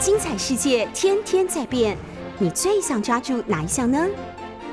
[0.00, 1.94] 精彩世界天天在变，
[2.38, 4.08] 你最想抓住哪一项呢？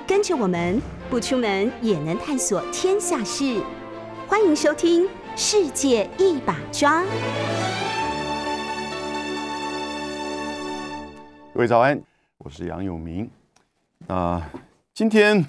[0.07, 3.61] 跟着我们不出门也能探索天下事，
[4.25, 5.03] 欢迎收听
[5.35, 7.03] 《世界一把抓》。
[11.53, 12.01] 各位早安，
[12.37, 13.29] 我是杨永明。
[14.07, 14.49] 啊、
[14.93, 15.45] 今天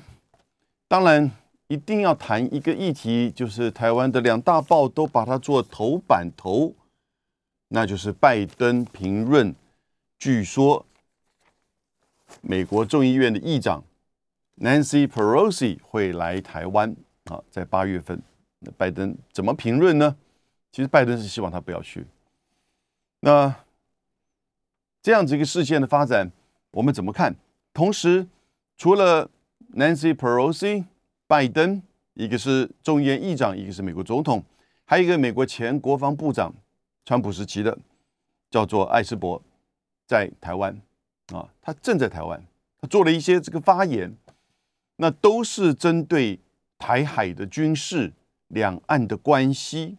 [0.88, 1.30] 当然
[1.68, 6.74] 一定要谈一个议题，就是台湾的两大报都把它做头版头，
[7.68, 9.54] 那就是拜登评论。
[10.18, 10.84] 据说，
[12.40, 13.84] 美国众议院的议长
[14.56, 18.20] Nancy Pelosi 会来台湾啊，在八月份。
[18.58, 20.16] 那拜登怎么评论呢？
[20.72, 22.04] 其实拜登是希望他不要去。
[23.20, 23.54] 那
[25.00, 26.32] 这样子一个事件的发展，
[26.72, 27.36] 我们怎么看？
[27.72, 28.26] 同时，
[28.76, 29.30] 除了
[29.74, 30.84] Nancy Pelosi，
[31.28, 31.80] 拜登，
[32.14, 34.44] 一个是众议院议长，一个是美国总统，
[34.84, 36.52] 还有一个美国前国防部长，
[37.04, 37.78] 川普时期的，
[38.50, 39.40] 叫做艾斯伯。
[40.08, 40.74] 在台湾
[41.34, 42.42] 啊，他正在台湾，
[42.80, 44.16] 他做了一些这个发言，
[44.96, 46.40] 那都是针对
[46.78, 48.10] 台海的军事、
[48.46, 49.98] 两岸的关系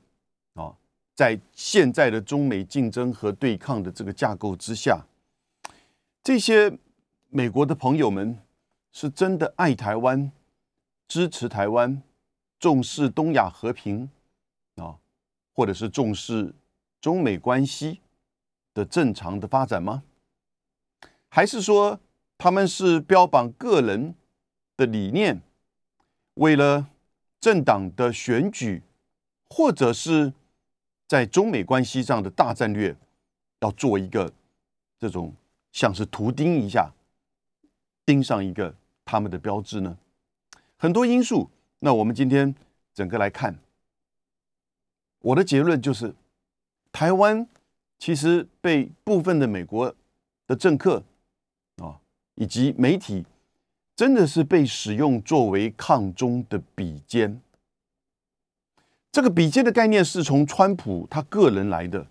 [0.55, 0.75] 啊，
[1.13, 5.05] 在现在的中美竞争和对抗的这个架构之下，
[6.23, 6.75] 这些
[7.29, 8.35] 美国的朋友们
[8.91, 10.31] 是真的爱台湾、
[11.07, 12.01] 支持台湾、
[12.59, 14.09] 重视东亚和平
[14.77, 14.97] 啊，
[15.53, 16.51] 或者是重视
[16.99, 18.01] 中美关系。
[18.79, 20.03] 的正常的发展吗？
[21.27, 21.99] 还是说
[22.37, 24.15] 他们是标榜个人
[24.77, 25.41] 的理念，
[26.35, 26.87] 为了
[27.41, 28.81] 政党的选举，
[29.49, 30.31] 或者是
[31.09, 32.95] 在中美关系上的大战略，
[33.59, 34.31] 要做一个
[34.97, 35.33] 这种
[35.73, 36.93] 像是图钉一下，
[38.05, 39.97] 钉上一个他们的标志呢？
[40.77, 41.49] 很多因素。
[41.79, 42.55] 那我们今天
[42.93, 43.59] 整个来看，
[45.19, 46.15] 我的结论就是。
[46.91, 47.47] 台湾
[47.99, 49.93] 其实被部分的美国
[50.47, 51.03] 的政客
[51.83, 51.99] 啊，
[52.35, 53.25] 以及媒体，
[53.93, 57.41] 真的是被使用作为抗中的笔尖。
[59.11, 62.07] 这个笔尖的概念是从川普他个人来的。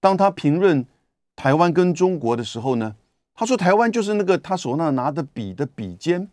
[0.00, 0.86] 当他评论
[1.34, 2.96] 台湾跟中国的时候呢，
[3.34, 6.30] 他说台湾就是那个他手上拿的笔的笔尖，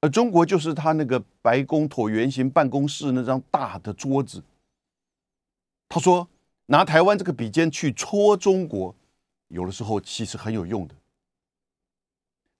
[0.00, 4.42] 而中国就是他那个白宫椭圆形办公室那张大的桌子。
[5.88, 6.28] 他说。
[6.70, 8.94] 拿台湾这个笔尖去戳中国，
[9.48, 10.94] 有的时候其实很有用的。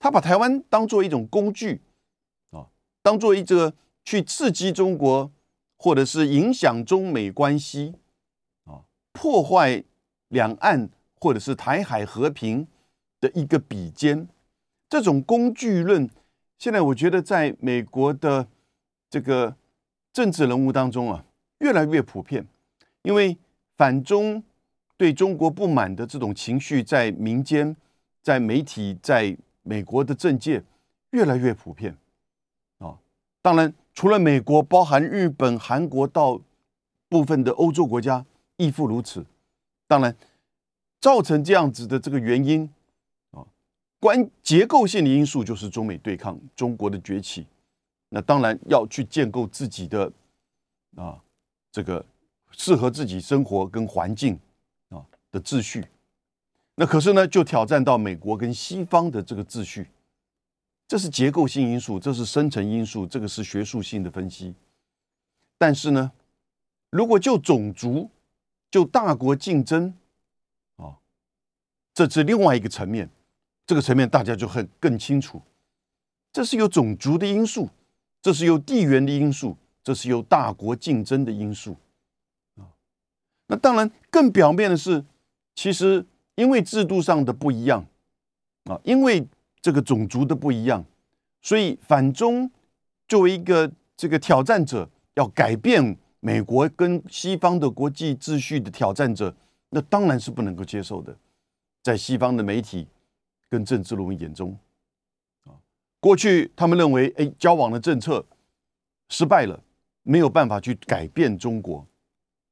[0.00, 1.80] 他把台湾当做一种工具，
[2.50, 2.66] 啊，
[3.02, 3.72] 当做一个
[4.04, 5.30] 去刺激中国，
[5.78, 7.94] 或者是影响中美关系，
[8.64, 8.82] 啊，
[9.12, 9.84] 破坏
[10.26, 12.66] 两岸或者是台海和平
[13.20, 14.28] 的一个笔尖。
[14.88, 16.10] 这种工具论，
[16.58, 18.48] 现在我觉得在美国的
[19.08, 19.54] 这个
[20.12, 21.24] 政治人物当中啊，
[21.60, 22.48] 越来越普遍，
[23.02, 23.38] 因为。
[23.80, 24.42] 反中
[24.98, 27.74] 对中国不满的这种情绪，在民间、
[28.20, 30.62] 在媒体、在美国的政界
[31.12, 31.96] 越来越普遍
[32.76, 32.98] 啊！
[33.40, 36.38] 当然，除了美国，包含日本、韩国到
[37.08, 38.26] 部分的欧洲国家
[38.58, 39.24] 亦复如此。
[39.86, 40.14] 当然，
[41.00, 42.68] 造成这样子的这个原因
[43.30, 43.46] 啊，
[43.98, 47.46] 关结构性的因素就是中美对抗、中国的崛起。
[48.10, 50.12] 那当然要去建构自己的
[50.96, 51.18] 啊
[51.72, 52.04] 这个。
[52.52, 54.38] 适合自己生活跟环境
[54.88, 55.86] 啊的秩序，
[56.74, 59.88] 那可是呢，就挑战到美国跟西方的这个秩序，
[60.86, 64.54] 这是结构性因素，这是深层因素，这个是学术性的分析。
[65.56, 66.10] 但是呢，
[66.90, 68.10] 如果就种族、
[68.70, 69.94] 就大国竞争
[70.76, 70.96] 啊，
[71.94, 73.08] 这是另外一个层面，
[73.66, 75.40] 这个层面大家就很更清楚，
[76.32, 77.68] 这是有种族的因素，
[78.22, 81.76] 这是有地缘的因素，这是有大国竞争的因素。
[83.50, 85.04] 那当然，更表面的是，
[85.56, 86.06] 其实
[86.36, 87.84] 因为制度上的不一样
[88.66, 89.26] 啊，因为
[89.60, 90.84] 这个种族的不一样，
[91.42, 92.48] 所以反中
[93.08, 99.34] 作为一个这个挑战者，要改变美国跟西方的国际秩序的挑战者，
[99.70, 101.16] 那当然是不能够接受的。
[101.82, 102.86] 在西方的媒体
[103.48, 104.56] 跟政治人物眼中，
[105.42, 105.58] 啊，
[105.98, 108.24] 过去他们认为，哎，交往的政策
[109.08, 109.60] 失败了，
[110.04, 111.84] 没有办法去改变中国。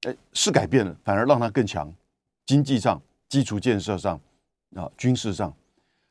[0.02, 1.92] 哎，是改变了，反而让它更强，
[2.46, 4.20] 经济上、基础建设上，
[4.76, 5.52] 啊，军事上。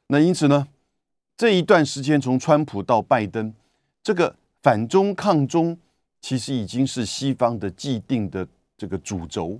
[0.08, 0.68] 那因此呢，
[1.38, 3.54] 这一段时间从川普到拜登，
[4.04, 5.78] 这个反中抗中，
[6.20, 8.46] 其实已经是西方的既定的
[8.78, 9.58] 这个主轴，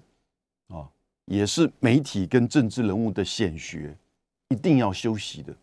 [0.68, 0.90] 啊，
[1.26, 3.96] 也是媒体跟政治人物的显学，
[4.50, 5.56] 一定要修习的。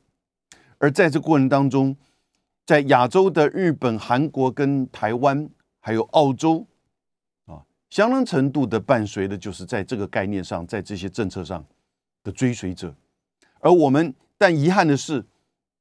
[0.79, 1.95] 而在这过程当中，
[2.65, 5.47] 在亚洲的日本、韩国跟台湾，
[5.81, 6.67] 还有澳洲。
[7.95, 11.65] 相当程度的伴随的，就是在这个概念上，在这些政策上
[12.25, 12.93] 的追随者，
[13.61, 15.25] 而我们，但遗憾的是，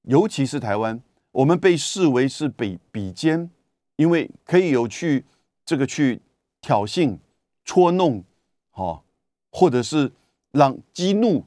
[0.03, 1.01] 尤其是台湾，
[1.31, 3.49] 我们被视为是比比肩，
[3.95, 5.25] 因为可以有去
[5.65, 6.21] 这个去
[6.61, 7.17] 挑衅、
[7.65, 8.23] 戳弄，
[8.69, 9.03] 好，
[9.51, 10.11] 或者是
[10.51, 11.43] 让激怒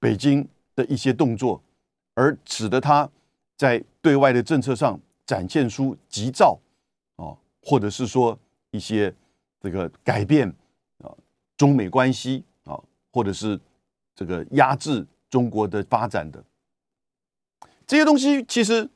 [0.00, 1.62] 北京的一些动作，
[2.14, 3.08] 而使得他
[3.56, 6.58] 在对外的政策上展现出急躁，
[7.14, 8.36] 啊，或者是说
[8.72, 9.14] 一些
[9.60, 10.48] 这个改变
[11.02, 11.12] 啊，
[11.56, 12.80] 中美关系啊，
[13.12, 13.60] 或者是
[14.14, 16.42] 这个压制中国的发展的
[17.86, 18.88] 这些东西，其实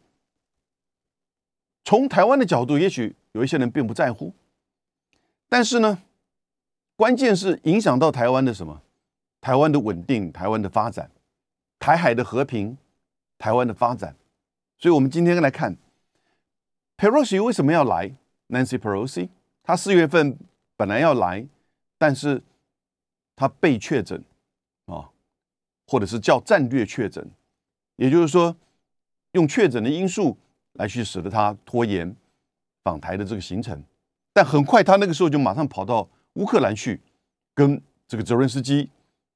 [1.85, 4.33] 从台湾的角度，也许有一些人并不在乎，
[5.49, 6.03] 但是呢，
[6.97, 8.83] 关键是影响到台湾的什么？
[9.41, 11.11] 台湾的稳定，台湾的发展。
[11.81, 12.79] 台海的和平，
[13.37, 14.17] 台湾的发展，
[14.79, 15.77] 所以我们今天来看
[16.97, 18.15] ，Pelosi 为什么要来
[18.49, 19.29] ？Nancy Pelosi，
[19.63, 20.39] 他四月份
[20.85, 21.43] 本来要来，
[21.97, 22.43] 但是
[23.35, 24.23] 他被确诊
[24.85, 25.09] 啊，
[25.87, 27.27] 或者是叫战略确诊，
[27.97, 28.55] 也就是说，
[29.33, 30.37] 用确诊的因素
[30.75, 32.15] 来去使得他拖延
[32.83, 33.83] 访台的这个行程，
[34.35, 37.01] 但很快他那个时候就马上跑到乌克兰去
[37.55, 38.91] 跟这个泽伦斯基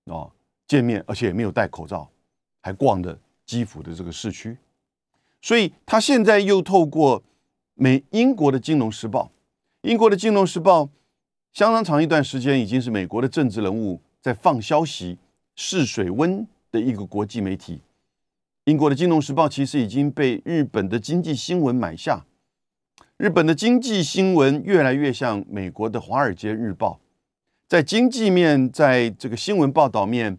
[0.05, 0.31] 啊
[0.67, 2.07] 见面，而且也没有戴口罩。
[2.61, 4.59] 还逛的基辅的这个市区，
[5.41, 7.23] 所以他现在又透过
[7.73, 9.25] 美英国的《金融时报》，
[9.89, 10.83] 英国的《金融时报》
[11.59, 15.19] 相当长一段时间已经是美国的政治人物在放消息
[15.57, 17.81] 试水温的一个国际媒体。
[18.67, 22.25] 英国的《金融时报》其实已经被日本的经济新闻买下，
[23.17, 26.93] 日本的经济新闻越来越像美国的《华尔街日报》，
[27.67, 30.39] 在经济面，在这个新闻报道面。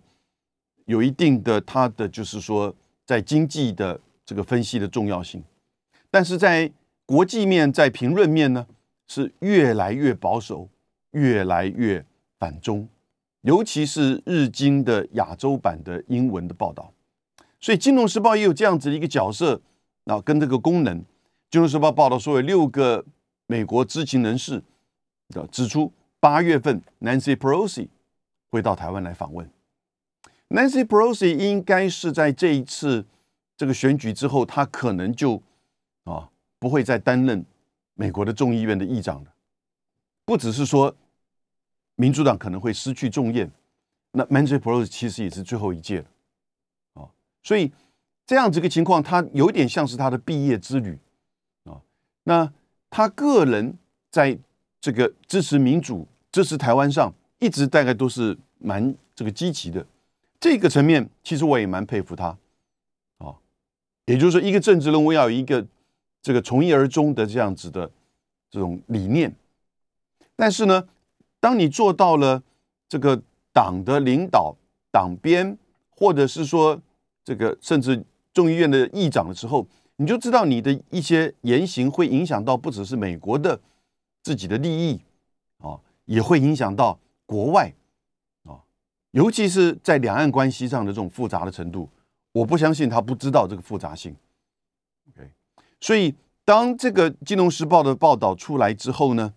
[0.86, 2.74] 有一定的，它的就是说，
[3.06, 5.44] 在经济的这个分析的重要性，
[6.10, 6.72] 但是在
[7.06, 8.66] 国际面，在评论面呢，
[9.10, 10.70] 是越来越保守，
[11.12, 12.06] 越来越
[12.38, 12.88] 反中，
[13.42, 16.94] 尤其是日经的亚洲版的英文的报道，
[17.60, 19.62] 所以《金融时报》也有这样子的一个角色，
[20.06, 21.02] 啊跟这个功能，
[21.50, 23.06] 《金融时报》报道说有六个
[23.48, 24.64] 美国知情人士
[25.30, 27.88] 的指出，八月份 Nancy Pelosi
[28.50, 29.50] 会到台湾来访问。
[30.50, 33.06] Nancy Pelosi 应该是在这一次
[33.56, 35.42] 这个选举之后，他可能就
[36.04, 36.30] 啊
[36.60, 37.46] 不会再担任
[37.94, 39.32] 美国的众议院的议长了。
[40.30, 40.96] 不只是说
[41.96, 43.48] 民主党可能会失去众议，
[44.12, 46.06] 那 Nancy Pelosi 其实也是最后一届了
[47.02, 47.10] 啊。
[47.42, 47.72] 所以
[48.28, 51.00] 这样子一个情况，他有点像是他的毕业之旅
[51.64, 51.82] 啊。
[52.26, 52.54] 那
[52.92, 53.76] 他个人
[54.12, 54.38] 在
[54.80, 59.84] 这个支持民主、支持台湾上，一直大概都是蛮这个积极的。
[60.40, 62.38] 这个层面，其实我也蛮佩服他，
[63.18, 63.34] 啊，
[64.06, 65.66] 也就是说，一个政治人物要有一个
[66.22, 67.90] 这个从一而终的这样子的
[68.52, 69.34] 这种理念。
[70.40, 70.88] 但是呢，
[71.42, 72.42] 当你做到了
[72.88, 73.22] 这个
[73.52, 74.56] 党的领导、
[74.90, 75.58] 党鞭，
[75.90, 76.82] 或者是说
[77.26, 78.02] 这个甚至
[78.32, 83.60] 众议院的议长的时候，你就知道你的一些言行会影响到不只是美国的
[84.24, 85.02] 自己的利益，
[85.58, 87.74] 啊，也会影响到国外
[88.46, 88.64] 啊。
[89.12, 91.90] 尤其是在两岸关系上的这种复杂的程度，
[92.32, 94.16] 我不相信他不知道这个复杂性。
[95.10, 95.30] OK，
[95.82, 96.16] 所以
[96.46, 99.34] 当这个《金融时报》的报道出来之后呢，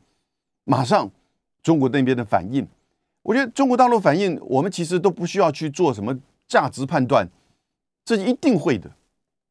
[0.64, 1.10] 马上
[1.62, 2.66] 中国那边的反应，
[3.22, 7.28] 我觉得中国大陆反应，我们其实都不需要去做什么价值判断，
[8.04, 8.90] 这一定会的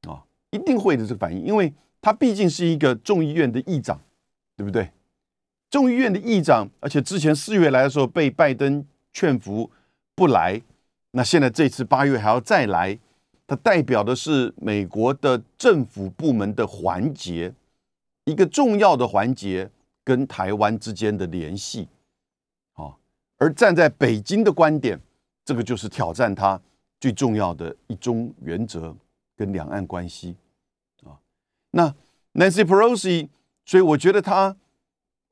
[0.07, 3.99] 啊，一定会的这个反应，因为他毕竟是一个众议院的议长，
[4.55, 4.89] 对不对？
[5.69, 9.71] 众议院的议长，而且之前四月来的时候被拜登劝服。
[10.13, 10.61] 不来，
[11.11, 12.99] 那现在这次八月还要再来，
[13.47, 17.51] 它代表的是美国的政府部门的环节，
[18.25, 19.71] 一个重要的环节
[20.03, 21.87] 跟台湾之间的联系，
[22.73, 22.95] 啊，
[23.37, 24.99] 而站在北京的观点，
[25.45, 26.59] 这个就是挑战他
[26.99, 28.95] 最重要的一中原则
[29.35, 30.35] 跟两岸关系，
[31.03, 31.19] 啊，
[31.71, 31.93] 那
[32.33, 33.29] Nancy Pelosi，
[33.65, 34.55] 所以我觉得他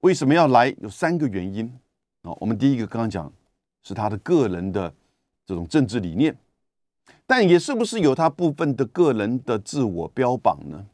[0.02, 1.66] 为什么要来，有三个原因
[2.22, 3.32] 啊，我们第一个刚刚讲。
[3.82, 4.94] 是他的个人的
[5.46, 6.38] 这种政治理念，
[7.26, 10.86] 但也是不是有他部分的个人的自我标榜呢？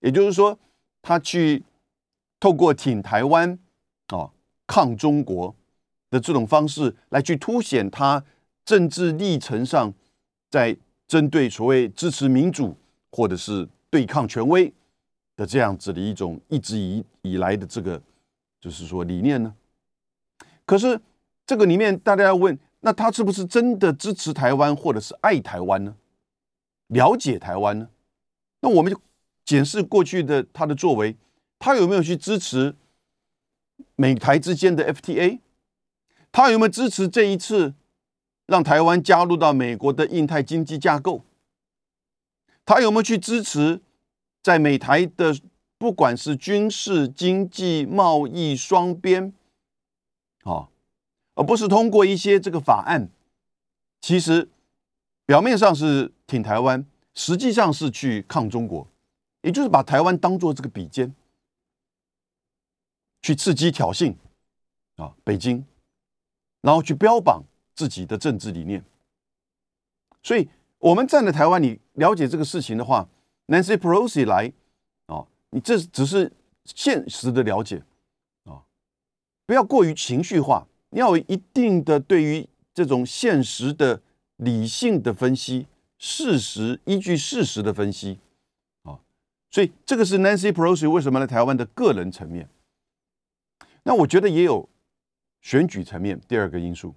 [0.00, 0.58] 也就是说，
[1.00, 1.62] 他去
[2.42, 3.56] 透过挺台湾
[4.08, 4.28] 啊、
[4.66, 5.54] 抗中国
[6.10, 8.24] 的这种方式来去凸显他
[8.64, 9.94] 政治历程上
[10.50, 12.76] 在针对所谓支持民主
[13.12, 14.72] 或者是对抗权威
[15.36, 18.02] 的这样子的一种一直以以来的这个
[18.60, 19.54] 就是说理念呢？
[20.66, 21.00] 可是。
[21.44, 25.96] 这个里面，大家要问：那他是不是真的支持台湾，或者是爱台湾呢？
[26.86, 27.88] 了解台湾呢？
[28.60, 28.98] 那我们就
[29.44, 31.16] 检视过去的他的作为，
[31.62, 32.74] 他有没有去支持
[33.94, 35.38] 美台之间的 FTA？
[36.32, 37.74] 他有没有支持这一次
[38.46, 41.22] 让台湾加入到美国的印太经济架构？
[42.66, 43.80] 他有没有去支持
[44.42, 45.38] 在美台的
[45.78, 49.32] 不管是军事、经济、贸易双边，
[50.42, 50.68] 啊，
[51.36, 53.08] 而不是通过一些这个法案，
[54.00, 54.48] 其实
[55.24, 58.88] 表面上是挺台湾，实际上是去抗中国，
[59.42, 61.14] 也就是把台湾当做这个笔尖，
[63.22, 64.14] 去刺激挑衅
[64.96, 65.64] 啊，北京，
[66.60, 67.42] 然后去标榜
[67.74, 68.84] 自己的政治理念，
[70.22, 70.48] 所以。
[70.82, 73.08] 我们站在台湾，你了解这个事情的话
[73.46, 74.52] ，Nancy Pelosi 来，
[75.06, 76.32] 啊，你这只是
[76.64, 77.84] 现实的了解，
[78.42, 78.66] 啊，
[79.46, 84.02] 不要过于情绪化，你要有一定的对于这种现实的
[84.38, 88.18] 理性的分析，事实依据事实的分析，
[88.82, 88.98] 啊，
[89.52, 92.48] 所以这个是 Nancy Pelosi 为什么来台湾的个人层面。
[93.84, 94.68] 那我觉得也有
[95.40, 96.94] 选举层面第二个因素。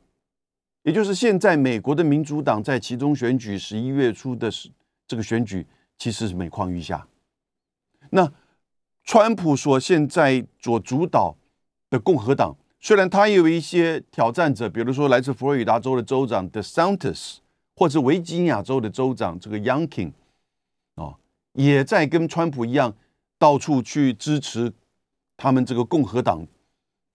[0.83, 4.69] 也就是现在，美国的民主党在其中选举十一月初的时，
[5.07, 5.65] 这个选举
[5.97, 7.07] 其实是每况愈下。
[8.11, 8.31] 那
[9.03, 11.35] 川普所现在所主导
[11.89, 17.37] 的共和党，虽然他也有一些挑战者，比如说来自佛罗里达州的州长 DeSantis，
[17.75, 20.11] 或者维吉尼亚州的州长这个 Youngkin，
[20.93, 21.15] 啊，
[21.53, 22.95] 也在跟川普一样
[23.39, 24.71] 到处去支持
[25.35, 26.45] 他们这个共和党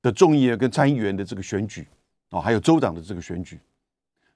[0.02, 1.87] 的众议员跟参议员的这个选举。
[2.30, 3.59] 哦，还有州长的这个选举，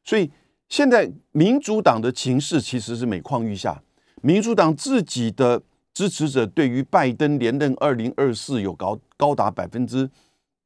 [0.02, 0.28] 所以
[0.68, 3.80] 现在民主党的情势其实是每况愈下。
[4.20, 10.10] 民主党自己的支持者对于拜登连任二零二四有高高达百分之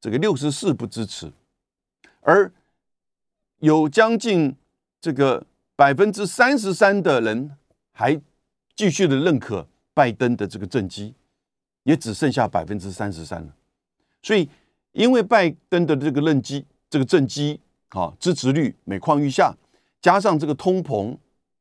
[0.01, 1.31] 这个六十四不支持，
[2.21, 2.51] 而
[3.59, 4.55] 有将近
[4.99, 7.55] 这个百分之三十三的人
[7.91, 8.19] 还
[8.75, 11.13] 继续的认可拜登的这个政绩，
[11.83, 13.55] 也只剩下百分之三十三了。
[14.23, 14.49] 所以
[14.91, 16.65] 因为拜登的这个任绩。
[16.91, 19.55] 这个政绩啊，支持率每况愈下，
[20.01, 21.15] 加上这个通膨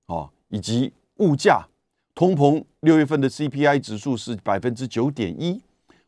[0.07, 1.69] 啊，以及物价，
[2.15, 5.61] 通膨六月份的 CPI 指数是百分之九点一，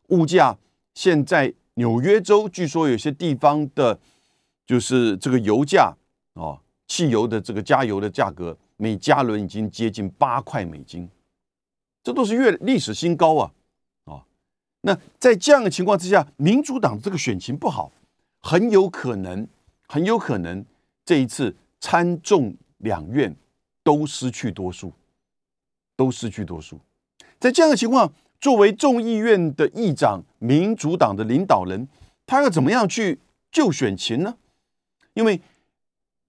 [0.07, 0.57] 物价
[0.95, 3.99] 现在纽约州据说有些地方的，
[4.65, 5.95] 就是这个油价
[6.33, 11.07] 啊，汽油的这个加油的价格，每加仑已经接近八块美金，
[12.01, 13.51] 这都是月历史新高啊！
[14.81, 17.91] 那在这样的情况之下，民主党这个选情不好。
[18.43, 19.47] 很有可能，
[19.87, 20.65] 很有可能
[21.05, 23.35] 这一次参众两院
[23.83, 24.91] 都失去多数，
[25.95, 26.79] 都失去多数。
[27.39, 31.87] 在这样的情况，作为众议院的议长，民主党的领导人，
[32.25, 33.19] 他要怎么样去
[33.51, 34.35] 救选情呢？
[35.13, 35.39] 因为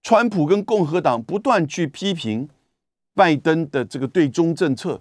[0.03, 2.47] 川普跟共和党不断去批评
[3.15, 5.01] 拜登的这个对中政策、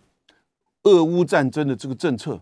[0.84, 2.39] 俄乌战争的这个政策。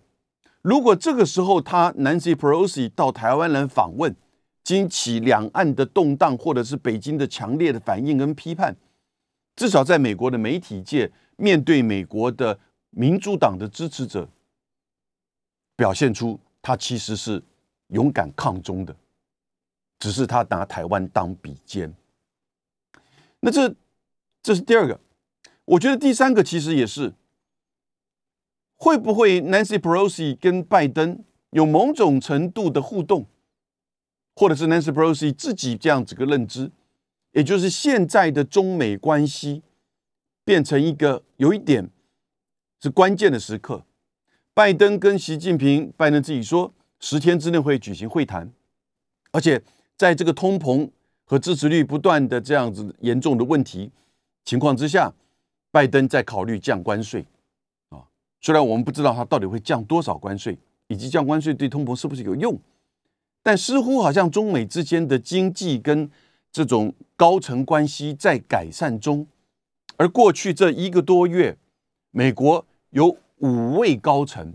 [0.61, 4.15] 如果这个时候他 Nancy Pelosi 到台湾来访问，
[4.63, 8.75] 惊起两岸的动荡，或者是北京的强烈的反应跟批判，
[9.55, 14.27] 至少在美国的媒体界，面对美国的民主党的支持者，
[15.75, 17.41] 表现出他其实是
[17.87, 18.95] 勇敢抗中的，
[19.97, 21.91] 只是他拿台湾当比肩。
[23.39, 23.73] 那这
[24.43, 24.99] 这是第二个，
[25.63, 27.13] 我觉得第三个其实也是，
[28.79, 33.25] 会不会 Nancy Pelosi 跟拜登有某种程度的互动？
[34.33, 36.71] 或者是 Nancy Pelosi 自己这样子个认知，
[37.33, 39.61] 也就是现在的中美关系
[40.45, 41.89] 变成一个有一点
[42.81, 43.83] 是关键的时刻。
[44.53, 48.49] 拜登跟习近平，拜登自己说十天之内会举行会谈，
[49.33, 49.61] 而且
[49.97, 50.89] 在这个通膨
[51.25, 53.91] 和支持率不断的这样子严重的问题
[54.45, 55.13] 情况之下，
[55.69, 57.25] 拜登在考虑降关税。
[58.41, 62.57] 虽然我们不知道它到底会降多少关税，以及降关税对通膨是不是有用。
[63.41, 66.09] 但似乎好像中美之间的经济跟
[66.51, 69.25] 这种高层关系在改善中，
[69.97, 71.57] 而过去这一个多月，
[72.11, 74.53] 美国有五位高层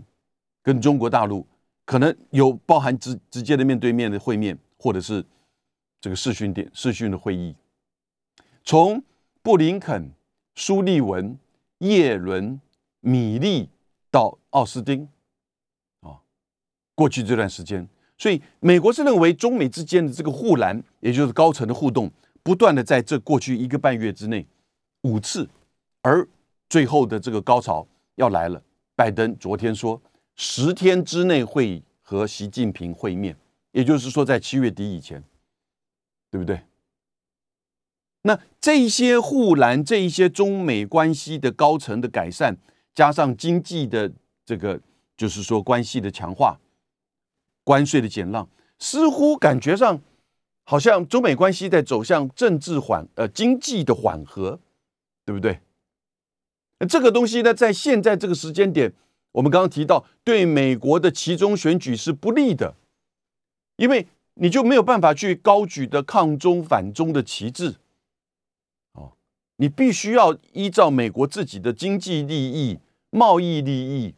[0.61, 1.45] 跟中国大陆
[1.85, 5.23] 可能有包含直直接的面对面的会面，或者是
[5.99, 7.55] 这个视讯点视讯的会议，
[8.63, 9.01] 从
[9.41, 10.11] 布林肯、
[10.55, 11.37] 苏利文、
[11.79, 12.59] 叶伦、
[12.99, 13.69] 米利
[14.15, 15.09] 到奥斯汀，
[15.99, 16.23] 啊，
[16.95, 17.85] 过去这段时间。
[18.17, 22.09] 所以，美国是认为中美之间的这个护栏，也就是高层的互动，
[22.41, 24.47] 不断的在这过去一个半月之内
[25.01, 25.49] 五次，
[26.01, 26.25] 而
[26.69, 28.63] 最后的这个高潮要来了。
[28.95, 30.01] 拜登昨天说，
[30.37, 33.35] 十天之内会和习近平会面，
[33.73, 35.21] 也就是说在七月底以前，
[36.31, 36.61] 对不对？
[38.21, 42.55] 那这些护栏，这一些中美关系的高层的改善，
[42.95, 44.11] 加上经济的
[44.45, 44.79] 这个，
[45.15, 46.57] 就是说关系的强化。
[47.63, 48.47] 关税的减让，
[48.77, 49.99] 似乎感觉上
[50.63, 54.59] 好像中美关系在走向政治缓呃经济的缓和，
[55.25, 55.59] 对不对？
[56.79, 58.93] 那这个东西呢，在现在这个时间点，
[59.31, 62.75] 我们刚刚提到，对美国的其中选举是不利的，
[63.77, 67.77] 因为你就没有办法去高举的抗中反中的旗帜，
[68.93, 69.13] 哦，
[69.55, 72.77] 你必须要依照美国自己的经济利益、
[73.15, 74.13] 贸易利益、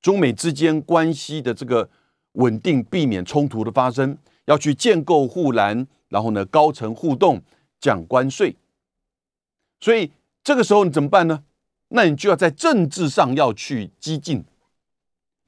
[0.00, 1.90] 中美之间关系的这个
[2.32, 7.42] 稳定，避免冲突的发生，要去建构护栏，然后呢，高层互动，
[7.78, 8.56] 讲关税，
[9.80, 10.10] 所以
[10.42, 11.44] 这个时候你怎么办呢？
[11.88, 14.42] 那你就要在政治上要去激进，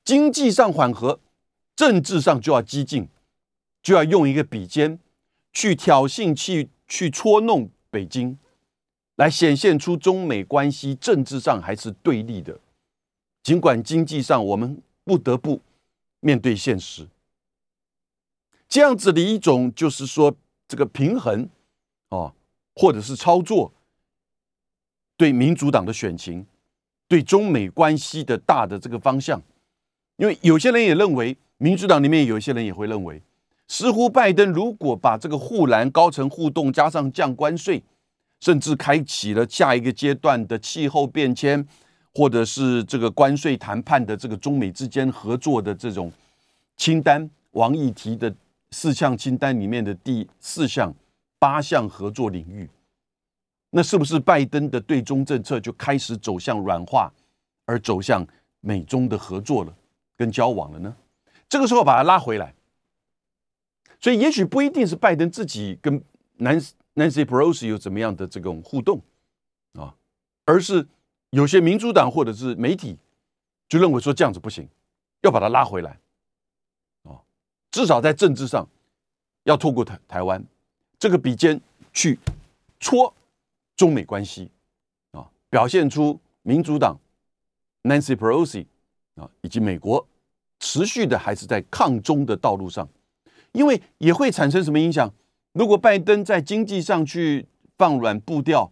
[0.05, 1.21] 经济上缓和，
[1.75, 3.09] 政治上就要激进，
[3.83, 4.99] 就要用一个笔尖
[5.55, 8.39] 去挑衅、去去戳弄北京，
[9.17, 12.61] 来显现出中美关系政治上还是对立的。
[13.43, 15.61] 尽管经济上我们不得不
[16.21, 17.09] 面对现实，
[18.69, 20.35] 这样子的一种就是说
[20.69, 21.49] 这个平衡
[22.09, 22.33] 哦，
[22.75, 23.73] 或者是操作。
[25.17, 26.47] 对民主党的选情，
[27.07, 29.43] 对中美关系的大的这个方向，
[30.17, 33.21] 因为有些人也认为，民主党里面有一些人也会认为，
[33.69, 37.83] 似乎拜登如果把这个护栏、高层互动加上降关税，
[38.41, 41.69] 甚至开启了下一个阶段的气候变迁，
[42.13, 46.13] 或者是这个关税谈判的这个中美之间合作的这种
[46.77, 48.35] 清单，王毅提的
[48.71, 50.95] 四项清单里面的第四项、
[51.39, 52.69] 八项合作领域。
[53.71, 57.13] 那是不是拜登的对中政策就开始走向软化，
[57.67, 58.27] 而走向
[58.61, 59.73] 美中的合作了，
[60.17, 60.97] 跟交往了呢？
[61.49, 62.53] 这个时候把它拉回来，
[64.01, 66.03] 所以也许不一定是拜登自己跟
[66.39, 69.01] Nancy Nancy Pelosi 有怎么样的这种互动
[69.75, 69.95] 啊，
[70.45, 70.85] 而是
[71.31, 72.97] 有些民主党或者是媒体
[73.69, 74.69] 就认为说这样子不行，
[75.23, 75.99] 要把它拉回来
[77.05, 77.19] 啊，
[77.71, 78.67] 至少在政治上
[79.45, 80.45] 要透过台台湾
[80.99, 81.61] 这个笔尖
[81.93, 82.19] 去
[82.79, 83.13] 戳。
[83.77, 84.51] 中美关系
[85.13, 86.99] 啊，表现出民主党
[87.85, 88.67] Nancy Pelosi
[89.15, 90.07] 啊，以及美国
[90.59, 92.87] 持续的还是在抗中的道路上，
[93.53, 95.11] 因为也会产生什么影响？
[95.53, 97.47] 如果拜登在经济上去
[97.79, 98.71] 放软步调，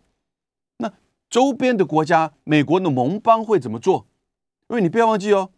[1.31, 4.07] 周边的国家，美国的盟邦会怎么做？
[4.69, 5.51] 因为你不要忘记哦，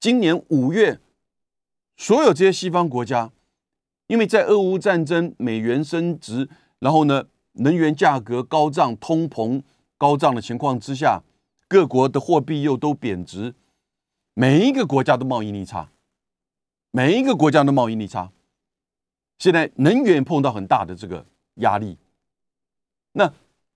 [0.00, 1.00] 今年五月，
[1.96, 3.30] 所有这些西方国家，
[4.06, 6.48] 因为在俄乌战争，美元升值，
[6.80, 9.62] 然后呢，能源价格高涨、通膨
[9.96, 11.22] 高涨的情况之下，
[11.68, 13.54] 各国的货币又都贬值，
[14.34, 15.90] 每一个国家的贸易逆差，
[16.90, 18.32] 每一个国家的贸易逆差，
[19.38, 21.98] 现在能源碰到很大的这个压力，
[23.12, 23.32] 那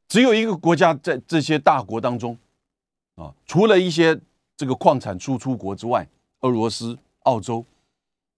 [0.09, 2.37] 只有一个国家在这些大国当中
[3.17, 4.21] 啊，除了一些
[4.57, 6.09] 这个矿产输出国之外，
[6.41, 7.65] 俄罗斯、澳洲、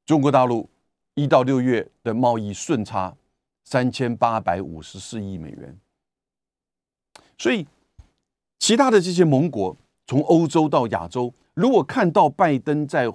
[0.07, 0.68] 中国大陆
[1.14, 3.14] 一到六月的贸易顺差。
[3.70, 5.78] 三千八百五十四亿美元，
[7.37, 7.66] 所以
[8.59, 9.76] 其他的这些盟国，
[10.07, 13.12] 从欧洲到亚洲，如果看到拜登在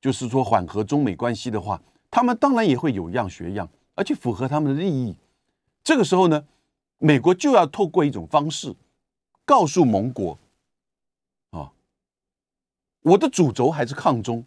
[0.00, 5.14] 就是说缓和中美关系的话，他们当然也会有样学样，而且符合他们的利益。
[5.84, 6.44] 这个时候呢，
[7.02, 8.72] 美国就要透过一种方式
[9.44, 10.38] 告诉盟国：
[11.50, 11.72] 啊，
[13.02, 14.44] 我的主轴还是抗中，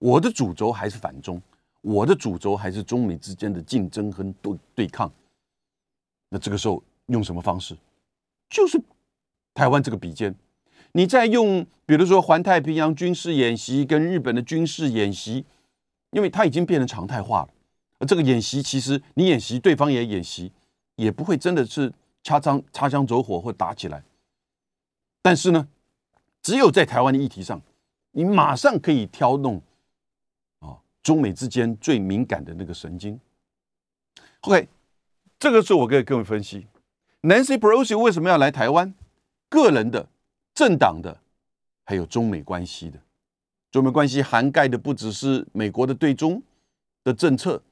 [0.00, 1.40] 我的主轴还是反中。
[1.80, 5.12] 我的主轴还是中美之间的竞争和对对抗，
[6.28, 7.76] 那这个时候用什么方式？
[8.50, 8.80] 就是
[9.54, 10.34] 台湾这个笔尖，
[10.92, 15.44] 你再用，比如说环太平洋军事演习跟日本的军事演习，
[16.10, 18.06] 因为它已经变成常态化了。
[18.06, 20.52] 这个演习其实你演习，对方也演习，
[21.02, 24.02] 也不会真的是擦枪擦枪走火或打起来。
[25.20, 25.66] 但是呢，
[26.40, 27.60] 只有在台湾的议题上，
[28.12, 29.60] 你马上可以挑动
[30.60, 30.78] 啊。
[31.02, 33.18] 中美之间最敏感的那个神经。
[34.42, 34.68] OK，
[35.38, 36.66] 这个是我给各位分析
[37.22, 38.94] ，Nancy Pelosi 为什么要来台湾？
[39.48, 40.08] 个人的、
[40.54, 41.20] 政党的，
[41.84, 42.98] 还有中美关系的。
[43.70, 46.42] 中美关系涵盖的不只是美国的对中
[47.04, 47.62] 的政策，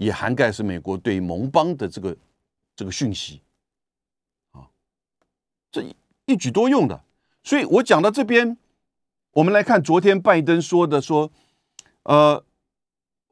[0.00, 2.16] 也涵盖是美国对盟邦的这个
[2.74, 3.42] 这个讯息。
[4.52, 4.66] 啊，
[5.70, 5.84] 这
[6.24, 7.04] 一举多用的。
[7.42, 8.56] 所以我讲到这边，
[9.32, 11.30] 我们来看昨天拜登说的说。
[12.04, 12.42] 呃，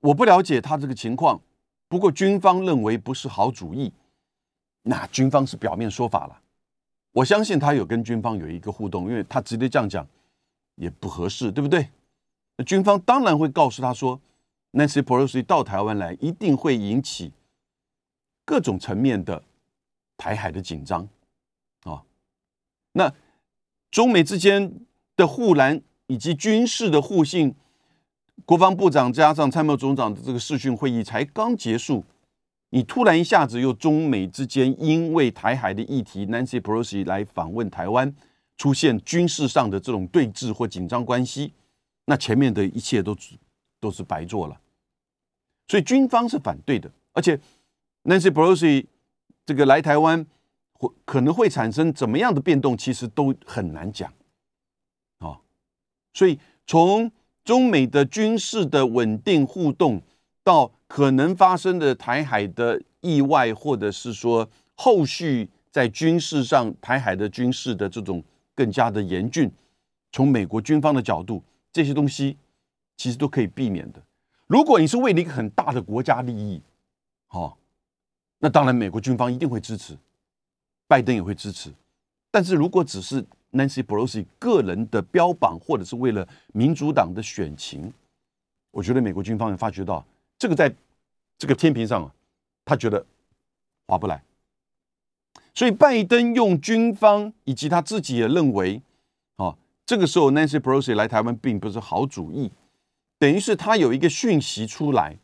[0.01, 1.41] 我不了解他这个情况，
[1.89, 3.91] 不过军方认为不是好主意。
[4.83, 6.39] 那军方是表面说法了，
[7.13, 10.07] 我相信他有跟军方有一个互动，因为他直接这样讲
[10.75, 11.89] 也不合适，对不对？
[12.57, 14.21] 那军方当然会告诉他说
[14.73, 17.33] ，Nancy Pelosi 到台湾来一定会引起
[18.45, 19.43] 各种层面的
[20.17, 21.09] 台海的紧张
[21.85, 22.03] 啊。
[22.93, 23.13] 那
[23.91, 24.73] 中美之间
[25.17, 27.55] 的护栏以及军事的互信。
[28.45, 32.05] 国防部长加上参谋总长的这个视讯会议才刚结束，
[32.71, 38.15] 你突然一下子又中美之间因为台海的议题，Nancy Pelosi 来访问台湾，
[38.57, 41.53] 出现军事上的这种对峙或紧张关系，
[42.07, 43.15] 那前面的一切都
[43.81, 44.61] 都是白做了。
[45.67, 47.39] 所以军方是反对的，而且
[48.05, 48.87] Nancy Pelosi
[49.45, 50.27] 这个来台湾
[50.73, 54.13] 会可能会产生怎么样的变动，其实都很难讲。
[55.19, 55.41] 啊，
[56.15, 57.11] 所以从
[57.45, 60.01] 中美的军事的稳定互动
[60.43, 69.51] 到可能发生的台海的意外，或者是说后续在军事上台海的军事的这种更加的严峻，
[70.13, 72.37] 从美国军方的角度，这些东西
[72.99, 74.03] 其实都可以避免的。
[74.47, 76.61] 如果你是为了一个很大的国家利益，
[77.31, 77.57] 哦，
[78.39, 79.97] 那当然美国军方一定会支持，
[80.87, 81.73] 拜登也会支持。
[82.31, 87.91] 但是如果只是 Nancy Pelosi 个人的标榜，或者是为了民主党的选情，
[88.71, 90.05] 我觉得美国军方也发觉到。
[90.39, 90.75] 这个在
[91.39, 92.15] 这个天平上啊，
[92.65, 93.05] 他觉得
[93.87, 94.23] 划不来，
[95.55, 98.81] 所以拜登用军方以及他自己也认为，
[99.37, 102.53] 啊，这个时候 Nancy Pelosi 来台湾并不是好主意，
[103.19, 105.19] 等于是他有一个讯息出来。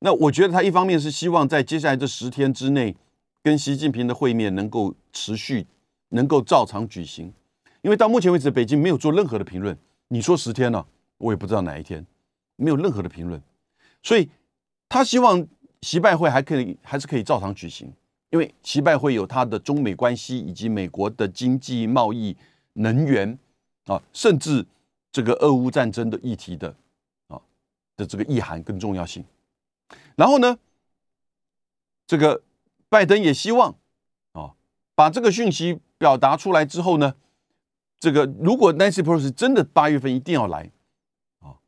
[0.00, 2.94] 那我觉得他一方面是希望在接下来这十天之内，
[3.42, 5.66] 跟习近平的会面能够持续，
[6.10, 7.32] 能够照常举行，
[7.80, 9.76] 因为到目前为止北京没有做任何的评论。
[10.08, 10.84] 你说十天呢，
[11.18, 12.06] 我也不知道哪一天，
[12.56, 13.40] 没有任何的评论。
[14.02, 14.28] 所以，
[14.88, 15.44] 他希望
[15.80, 17.92] 习拜会还可以，还是可以照常举行，
[18.30, 22.36] 因为习拜会有他的中美关系以及美国的经济、贸易、
[22.74, 23.36] 能源
[23.86, 24.64] 啊，甚至
[25.10, 26.72] 这个俄乌战争的议题的
[27.96, 29.24] 的这个意涵跟重要性。
[30.14, 30.58] 然后呢，
[32.06, 32.42] 这个
[32.88, 33.74] 拜登也希望
[34.32, 34.54] 啊，
[34.94, 37.14] 把这个讯息表达出来之后呢，
[37.98, 40.70] 这个如果 Nancy Pelosi 真的八月份一定要来
[41.40, 41.58] 啊，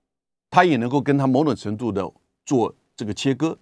[0.49, 2.11] 他也能够跟他某种程度的。
[2.49, 3.59] 做这个切割，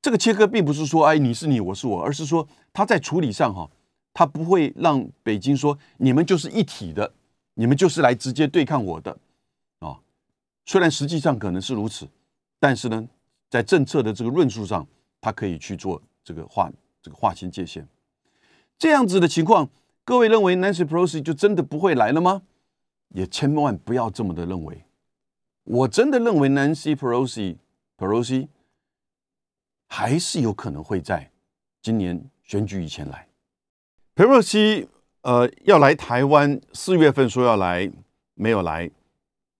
[0.00, 3.70] 这个切割并不是说哎你是你我是我，而是说他在处理上哈，
[4.14, 7.12] 他不会让北京说你们就是一体的，
[7.52, 9.18] 你们就是来直接对抗我的。
[10.64, 12.08] 虽然实际上可能是如此，
[12.58, 13.08] 但是呢，
[13.48, 14.86] 在政策的这个论述上，
[15.20, 16.70] 他可以去做这个划
[17.02, 17.86] 这个划清界限。
[18.78, 19.68] 这样子的情况，
[20.04, 22.42] 各位认为 Nancy Pelosi 就真的不会来了吗？
[23.08, 24.84] 也千万不要这么的认为。
[25.64, 27.56] 我真的认为 Nancy Pelosi。
[27.98, 28.48] Pelosi
[29.86, 31.30] 还是有可能会在
[31.82, 33.28] 今年选举以前来。
[34.14, 34.86] Pelosi
[35.20, 37.90] 呃要来台湾，四月份说要来，
[38.32, 38.90] 没有来。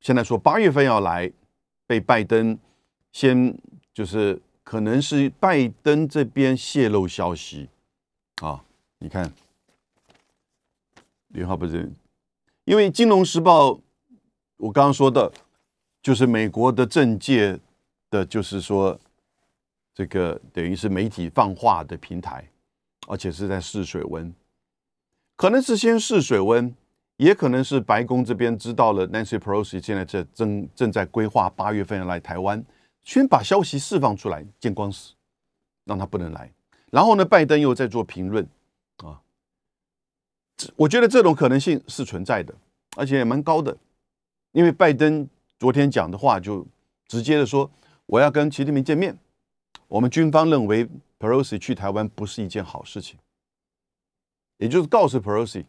[0.00, 1.30] 现在说八月份要来，
[1.86, 2.58] 被拜登
[3.12, 3.56] 先
[3.94, 7.68] 就是可能是拜登这边泄露消息
[8.42, 8.64] 啊。
[8.98, 9.32] 你看，
[11.28, 11.90] 连号不是，
[12.64, 13.70] 因为《金融时报》
[14.56, 15.32] 我刚刚说的，
[16.02, 17.58] 就是美国的政界。
[18.12, 18.98] 的就是说，
[19.94, 22.44] 这个等于是媒体放话的平台，
[23.06, 24.34] 而且是在试水温，
[25.36, 26.74] 可能是先试水温，
[27.20, 32.64] 也可能是白宫这边知道了 Nancy Pelosi 现在在正正在规划八月份要来台湾，
[33.04, 35.12] 先把消息释放出来见光死，
[35.84, 36.50] 让他不能来。
[36.90, 38.48] 然后呢，拜登又在做评论
[39.04, 39.20] 啊，
[40.76, 42.54] 我觉得这种可能性是存在的，
[42.96, 43.76] 而且也蛮高的，
[44.52, 45.28] 因为拜登
[45.58, 46.66] 昨天讲的话就
[47.06, 47.70] 直接的说。
[48.06, 49.16] 我要跟习近平见面。
[49.86, 50.88] 我们军方认为
[51.20, 53.20] Pelosi 去台湾不是一件好事情，
[54.56, 55.64] 也就是告诉 Pelosi，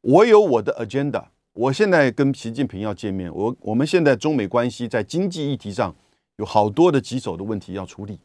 [0.00, 1.28] 我有我的 agenda。
[1.52, 5.94] 我现在跟习近平要见面，我我们现在中美关系在经济议题上
[6.36, 8.18] 有好多的棘手的问题要处理。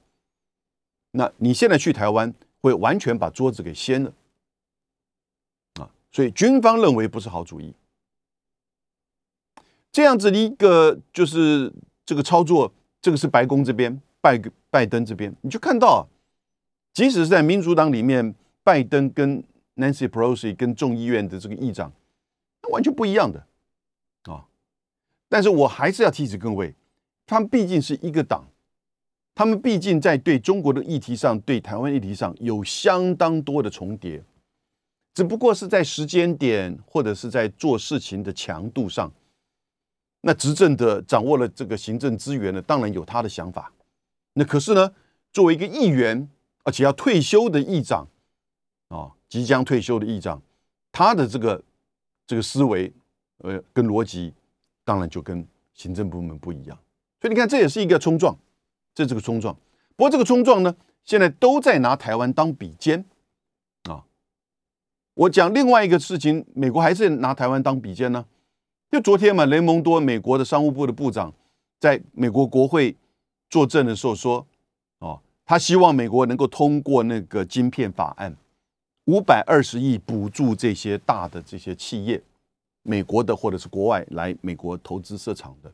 [1.12, 4.14] 那你现在去台湾会完全把桌子给掀了
[5.80, 7.74] 啊，所以军方认为不是好主意。
[9.92, 11.74] 这样子的一个就是。
[12.06, 12.70] 这个操作，
[13.02, 14.38] 这个是白宫这边，拜
[14.70, 16.06] 拜登这边，你就看到，
[16.94, 19.42] 即使是在民主党里面，拜登跟
[19.76, 21.92] Nancy Pelosi 跟众议院的这个议长，
[22.62, 23.46] 那完全不一样的
[24.32, 24.46] 啊。
[25.30, 26.74] 但是我还是要提醒各位，
[27.26, 28.46] 他们毕竟是一个党，
[29.34, 34.24] 他们毕竟在对中国的议题上，对台湾议题上有相当多的重叠，
[35.14, 39.12] 只不过是在时间点或者是在做事情的强度上。
[40.22, 43.74] 那执政的掌握了这个行政资源呢，当然有他的想法。
[44.36, 44.94] 那可是呢，
[45.34, 46.30] 作为一个议员，
[46.64, 48.08] 而且要退休的议长，
[48.88, 50.40] 啊，即将退休的议长，
[50.92, 51.60] 他的这个
[52.28, 52.94] 这个思维，
[53.40, 54.32] 呃，跟逻辑，
[54.84, 55.44] 当然就跟
[55.74, 56.78] 行政部门不一样。
[57.20, 58.38] 所以你看，这也是一个冲撞，
[58.94, 59.58] 这是个冲撞。
[59.96, 63.06] 不过这个冲撞呢，现在都在拿台湾当比肩
[63.90, 64.06] 啊。
[65.16, 68.28] 我讲另外一个事情，美国还是拿台湾当比肩呢。
[68.92, 71.34] 就昨天嘛，雷蒙多，美国的商务部的部长，
[71.80, 72.96] 在美国国会
[73.50, 74.46] 作证的时候说
[75.02, 78.38] ：“哦，他希望美国能够通过那个晶片法案，
[79.06, 82.22] 五百二十亿补助这些大的这些企业，
[82.84, 85.74] 美国的或者是国外来美国投资设厂的。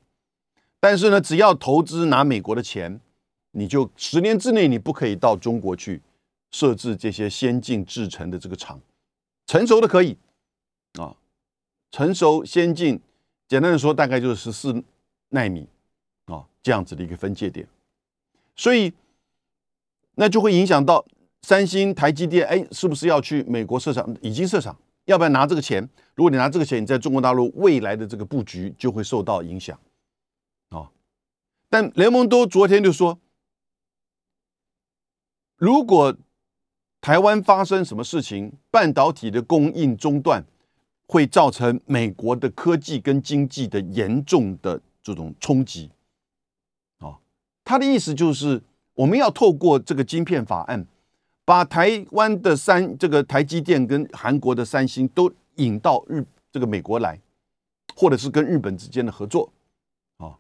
[0.80, 3.00] 但是呢，只要投资拿美国的钱，
[3.52, 6.02] 你就十年之内你不可以到中国去
[6.52, 8.80] 设置这些先进制程的这个厂，
[9.46, 10.18] 成熟的可以
[10.94, 11.16] 啊，
[11.92, 13.00] 成熟先进，
[13.48, 14.84] 简单的说大概就是十四
[15.30, 15.68] 纳米
[16.26, 17.68] 啊这样子的一个分界点，
[18.56, 18.94] 所以
[20.16, 21.06] 那就会影响到
[21.42, 24.16] 三星、台积电，哎，是不是要去美国设厂？
[24.22, 25.82] 已经设厂，要不要拿这个钱？
[26.16, 29.78] 如果你拿这个钱，你在中国大陆未来的这个布局就会受到影响。
[30.70, 30.90] 哦
[31.70, 33.20] 但雷蒙多昨天就说，
[35.56, 36.18] 如果
[37.00, 40.44] 台湾发生什么事情，半导体的供应中断，
[41.08, 45.92] 会造成美国的科技跟经济的严重的这种冲击。
[46.98, 47.18] 啊，
[47.64, 48.62] 他的意思就是，
[48.96, 50.86] 我们要透过这个晶片法案，
[51.50, 57.20] 把台湾的三这个台积电跟韩国的三星都引到日这个美国来，
[57.96, 59.52] 或者是跟日本之间的合作
[60.18, 60.38] 啊。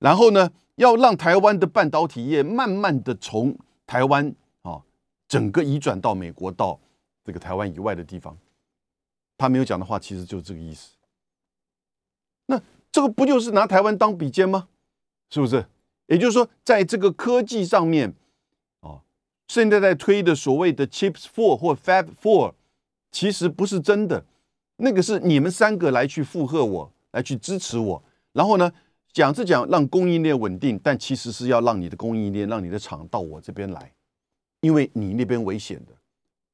[0.00, 4.82] 然后呢，要让台湾的半导体业慢慢的从台湾啊，
[5.26, 6.78] 整个移转到美国，到
[7.24, 8.36] 这个台湾以外的地方。
[9.38, 10.90] 他没有讲的话，其实就是这个意思。
[12.44, 14.68] 那这个不就是拿台湾当比肩吗？
[15.30, 15.64] 是不是？
[16.08, 18.12] 也就是说，在这个科技上面，
[19.48, 22.54] 现在在推的所谓的 Chips Four 或 Fab Four，
[23.10, 24.24] 其实不是真的，
[24.76, 28.02] 那个是你们三个来去附和我，来去支持我，
[28.32, 28.72] 然后呢，
[29.12, 33.92] 讲是讲让供应链稳定，但其实是要让你的供应链、让你的厂到我这边来，
[34.60, 35.92] 因为你那边危险的，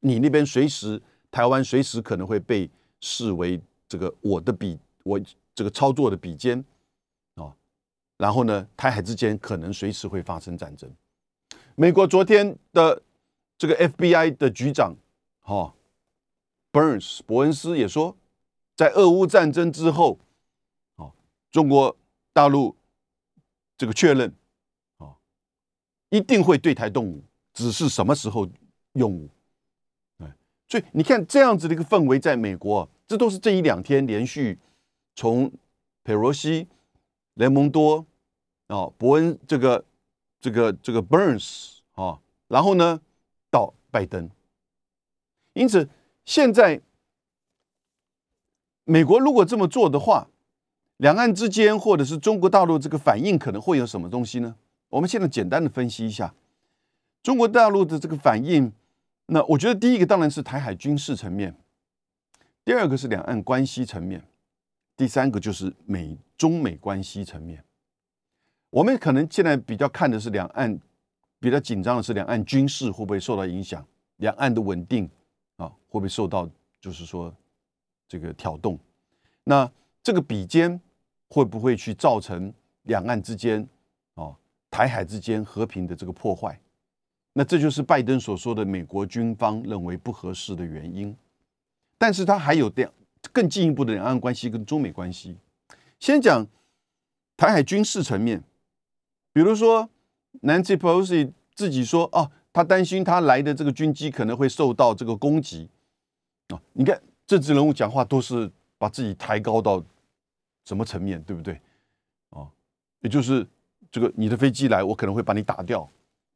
[0.00, 2.68] 你那边随时台湾随时可能会被
[3.00, 5.20] 视为这个我的比我
[5.54, 6.64] 这个操作的比肩
[7.36, 7.54] 啊，
[8.16, 10.90] 然后呢，台海之间可能随时会发生战争。
[11.80, 13.02] 美国昨天的
[13.56, 14.96] 这个 FBI 的局长
[15.38, 15.72] 哈
[16.72, 18.16] Burns 伯恩斯也说，
[18.74, 20.18] 在俄乌战争之后，
[20.96, 21.12] 啊，
[21.52, 21.96] 中国。
[22.30, 22.76] 大陆
[23.76, 24.32] 这个确认
[24.98, 25.16] 啊，
[26.08, 28.48] 一定会对台动武，只是什么时候
[28.92, 29.28] 用武？
[30.18, 30.32] 哎，
[30.68, 34.56] 所以你看这样子的一个氛围，在美国，这都是这一两天连续
[35.16, 35.50] 从
[36.04, 36.68] 佩洛西、
[37.34, 38.06] 雷蒙多
[38.68, 39.84] 啊、伯恩这个、
[40.40, 43.00] 这个、这个 Burns 啊，然后呢
[43.50, 44.30] 到拜登，
[45.52, 45.88] 因此
[46.24, 46.80] 现在
[48.84, 50.28] 美国如果这么做的话，
[50.98, 54.56] 两岸之间，或者是中国大陆这个反应可能会有什么东西呢？
[54.88, 56.34] 我们现在简单的分析一下
[57.22, 58.72] 中国大陆的这个反应。
[59.30, 61.54] 那我觉得第一个当然是台海军事层面，
[62.64, 64.24] 第二个是两岸关系层面，
[64.96, 67.62] 第三个就是美中美关系层面。
[68.70, 70.78] 我们可能现在比较看的是两岸
[71.40, 75.08] 比较紧张的是两岸军事会不会受到影响，两岸的稳定
[75.56, 76.48] 啊会不会受到
[76.80, 77.34] 就是说
[78.06, 78.78] 这个挑动？
[79.44, 79.70] 那
[80.02, 80.80] 这个比肩。
[81.30, 82.50] 会不会去造成
[82.84, 83.60] 两岸之间
[84.14, 84.34] 啊、
[84.70, 86.58] 台海之间和平的这个破坏？
[87.34, 91.14] 那这就是拜登所说的美国军方认为不合适的原因。
[91.98, 92.90] 但是他还有这样
[93.30, 95.36] 更进一步的两岸关系跟中美关系。
[96.00, 96.46] 先讲
[97.36, 98.42] 台海军事层面，
[99.38, 99.88] 比如说
[100.42, 105.70] Nancy Pelosi 自己说啊，他担心他来的这个军机可能会受到这个攻击
[106.48, 106.60] 啊。
[106.72, 109.84] 你看政治人物讲话都是把自己抬高到。
[110.64, 111.58] 什么层面对不对？
[112.28, 112.46] 啊，
[113.00, 113.46] 也就是
[113.90, 115.88] 这个你的飞机来，我可能会把你打掉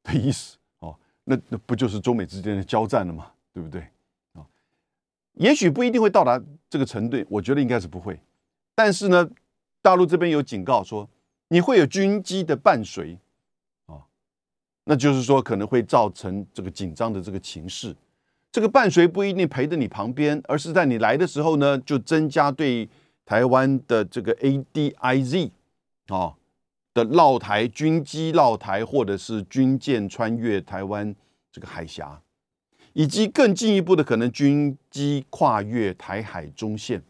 [0.05, 0.97] 的意思哦。
[1.25, 3.31] 那那不就是中美之间的交战了吗？
[3.53, 3.83] 对不对？
[4.33, 4.41] 啊，
[5.35, 8.19] 也许不一定会到达这个程度，我觉得应该是不会。
[8.75, 9.29] 但是呢，
[9.83, 11.07] 大陆这边有警告说，
[11.53, 13.19] 你会有军机的伴随
[13.85, 14.01] 啊，
[14.85, 17.95] 那就是说可能会造成这个紧张的这个情势。
[18.51, 22.89] 这个伴随不一定陪着你旁边，而是在你来的时候呢，就增加对。
[23.25, 25.53] 台湾的这个 ADIZ
[26.09, 26.35] 啊
[26.93, 31.15] 的绕台军机绕台，或者是军舰穿越台湾
[31.53, 32.21] 这个海峡，
[32.95, 37.01] 以及更进一步的可能军机跨越台海中线。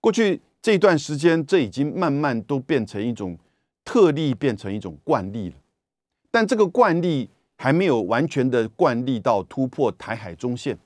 [0.00, 3.38] 过去这段时间，这已经慢慢都变成一种
[3.84, 5.56] 特例，变成一种惯例了。
[6.30, 10.78] 但这个惯例还没有完全的惯例到突破台海中线。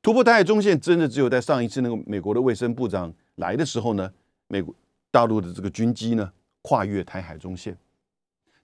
[0.00, 4.12] 突破台海中线，真的只有在上一次那个美国的卫生部长来的时候呢，
[4.48, 4.74] 美国
[5.10, 7.76] 大陆的这个军机呢跨越台海中线，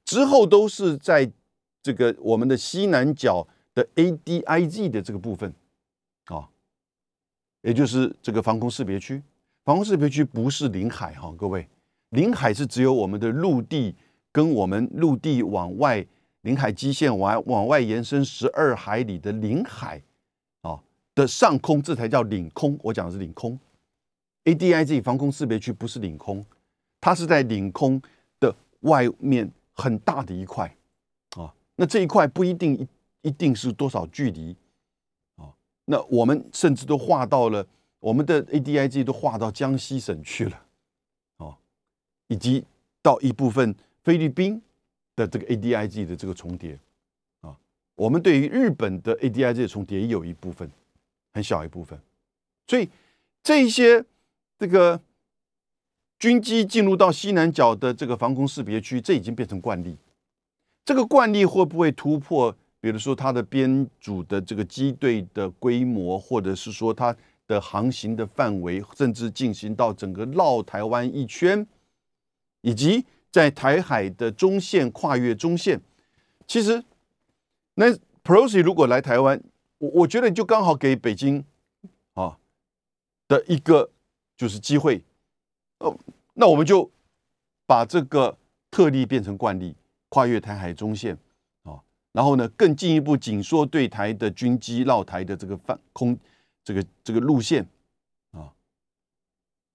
[0.04, 1.30] 之后都是在
[1.82, 5.52] 这个我们的西南角的 ADIZ 的这个部分
[6.26, 6.48] 啊，
[7.62, 9.22] 也就是这个防空识别区。
[9.64, 11.68] 防空识别区不是领海哈，各位，
[12.10, 13.94] 领海是只有我们的陆地
[14.32, 16.04] 跟我们陆地往外
[16.42, 20.02] 领海基线往往外延伸十二海里的领海
[20.62, 20.80] 啊
[21.14, 22.78] 的上空，这才叫领空。
[22.82, 23.58] 我讲的是领空
[24.44, 26.44] ，ADIZ 防空识别区不是领空，
[27.00, 28.00] 它是在领空
[28.40, 30.74] 的外面很大的一块
[31.36, 31.52] 啊。
[31.76, 32.88] 那这一块不一定一
[33.28, 34.56] 一定是多少距离
[35.36, 35.52] 啊？
[35.84, 37.66] 那我们甚至都划到了
[38.00, 40.62] 我们的 ADIG 都划到江西省去了
[41.36, 41.56] 哦，
[42.26, 42.64] 以及
[43.00, 44.60] 到一部分菲律宾。
[45.16, 46.78] 的这个 ADIG 的这个重叠
[47.42, 47.54] 啊，
[47.94, 50.70] 我们对于日本的 ADIG 的重叠也有一部分，
[51.34, 52.00] 很小一部分，
[52.68, 52.88] 所以
[53.42, 54.02] 这些
[54.58, 54.98] 这个
[56.18, 59.94] 军机进入到西南角的这个防空识别区，这已经变成惯例。
[60.86, 62.56] 这个惯例会不会突破？
[62.80, 67.14] 比如说它的编组的这个机队的规模，或者是说它
[67.50, 71.66] 的航行的范围，甚至进行到整个绕台湾一圈，
[72.60, 73.04] 以及。
[73.32, 75.80] 在台海的中线跨越中线，
[76.48, 76.82] 其实
[77.74, 77.86] 那
[78.24, 79.40] Pelosi 如果来台湾，
[79.78, 81.44] 我我觉得就刚好给北京
[82.14, 82.36] 啊
[83.28, 83.88] 的一个
[84.36, 85.04] 就是机会，
[85.78, 85.96] 哦，
[86.34, 86.90] 那我们就
[87.68, 88.36] 把这个
[88.68, 89.76] 特例变成惯例，
[90.08, 91.16] 跨越台海中线
[91.62, 91.78] 啊，
[92.10, 96.18] 然后呢更进一步紧缩对台的军机绕台的这个范空
[96.64, 97.66] 这个这个路线
[98.32, 98.52] 啊，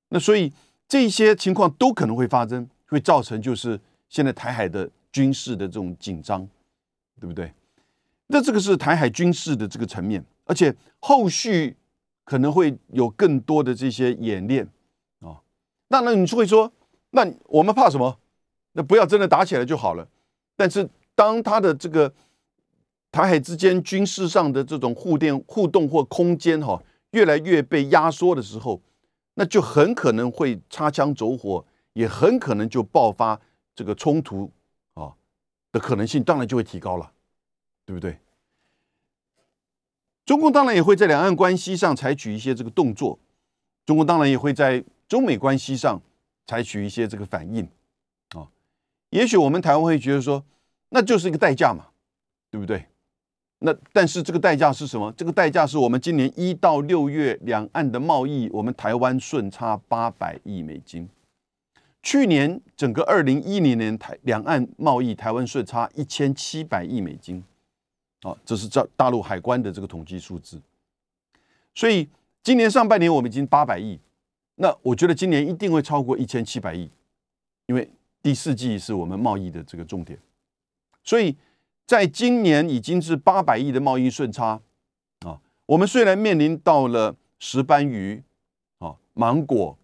[0.10, 0.52] 那所以
[0.88, 2.70] 这些情况都可能会发生。
[2.88, 3.78] 会造成就是
[4.10, 6.48] 现在台海的军事的这种紧张，
[7.20, 7.52] 对不对？
[8.28, 11.76] 那这个是台海军事的这个层面，而且后续
[12.24, 14.64] 可能会有更多的这些演练
[15.20, 15.42] 啊。
[15.88, 16.72] 那那你就会说，
[17.10, 18.20] 那我们怕什么？
[18.74, 20.08] 那不要真的打起来就好了。
[20.56, 22.14] 但是当他的这个
[23.16, 28.82] 台海之间军事上的这种互电互动或空间哈越来越被压缩的时候，
[29.36, 31.66] 那就很可能会擦枪走火。
[31.94, 33.40] 也很可能就爆发
[33.74, 34.52] 这个冲突
[34.96, 35.14] 啊
[35.72, 37.10] 的可能性，当然就会提高了，
[37.86, 38.18] 对不对？
[40.26, 43.18] 中共当然也会在两岸关系上采取一些这个动作，
[43.86, 46.02] 中共当然也会在中美关系上
[46.46, 47.66] 采取一些这个反应
[48.32, 48.52] 啊。
[49.12, 50.44] 也许我们台湾会觉得说，
[50.90, 51.88] 那就是一个代价嘛，
[52.52, 52.86] 对不对？
[53.66, 55.12] 那但是这个代价是什么？
[55.18, 61.10] 这个代价是我们今年一到六月两岸的贸易，我们台湾顺差八百亿美金。
[62.04, 67.44] 去年整个二零一零年台两岸贸易台湾顺差一千七百亿美金，
[68.22, 70.62] 啊，这是在大陆海关的这个统计数字。
[71.74, 72.08] 所以
[72.44, 74.00] 今年上半年我们已经八百亿，
[74.58, 76.88] 那我觉得今年一定会超过一千七百亿，
[77.66, 77.90] 因为
[78.22, 80.20] 第四季是我们贸易的这个重点。
[81.04, 81.36] 所以
[81.86, 84.62] 在今年已经是八百亿的贸易顺差
[85.26, 88.24] 啊，我们虽然面临到了石斑鱼
[88.80, 89.78] 啊、芒果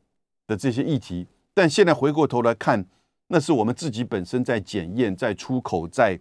[0.47, 1.27] 的这些议题。
[1.53, 2.85] 但现在回过头来看，
[3.27, 6.17] 那是我们自己本身在检验、在出口、在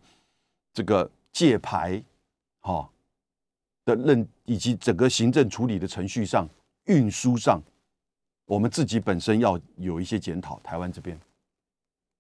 [0.75, 2.03] 这个借牌，
[2.59, 2.91] 哈
[3.85, 6.49] 的认以及整个行政处理的程序上、
[6.87, 7.63] 运输上，
[8.45, 10.59] 我们自己本身要有一些检讨。
[10.65, 11.19] 台湾这边，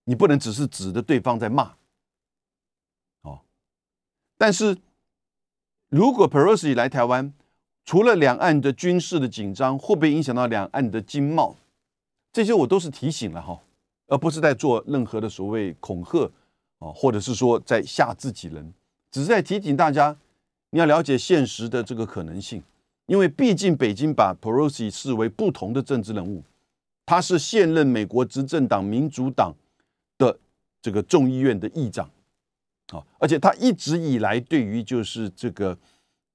[0.05, 1.75] 你不能只是指着对方在骂，
[4.41, 4.75] 但是
[5.91, 7.31] 如果 Pelosi 来台湾，
[7.85, 11.55] 除了两岸的军事的紧张，会不会影响到两岸的经贸？
[12.33, 13.61] 这些我都是提醒了哈，
[14.07, 16.25] 而不是在做任何的所谓恐吓
[16.79, 18.73] 啊，或者是说在吓自己人，
[19.11, 20.17] 只是在提醒大家，
[20.71, 22.63] 你要了解现实的这个可能性，
[23.05, 26.43] 因为毕竟北京把 Pelosi 视为不同的政治人物，
[27.05, 29.55] 他是现任美国执政党民主党
[30.17, 30.39] 的
[30.81, 32.09] 这个众议院的议长。
[32.93, 35.77] 啊，而且他一直以来对于就是这个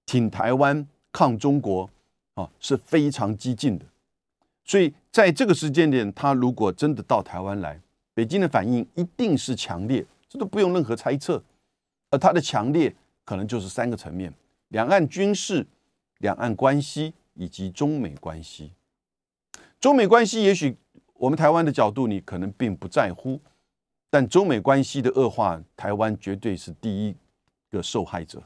[0.06, 1.90] 挺台湾抗中国
[2.36, 3.86] 啊是非常激进的。
[4.64, 7.80] 所以在这个时间点，他如果真的到台湾来，
[8.14, 11.44] 北京的反应一定是强烈，这都不用任何猜测。
[12.10, 14.34] 而他的强烈可能就是三个层面：
[14.70, 15.66] 两岸军事、
[16.20, 18.72] 两岸关系以及中美关系。
[19.80, 20.76] 中美关系也许
[21.14, 23.40] 我们台湾的角度你可能并不在乎，
[24.16, 27.14] 但中美关系的恶化，台湾绝对是第一
[27.70, 28.42] 个受害者。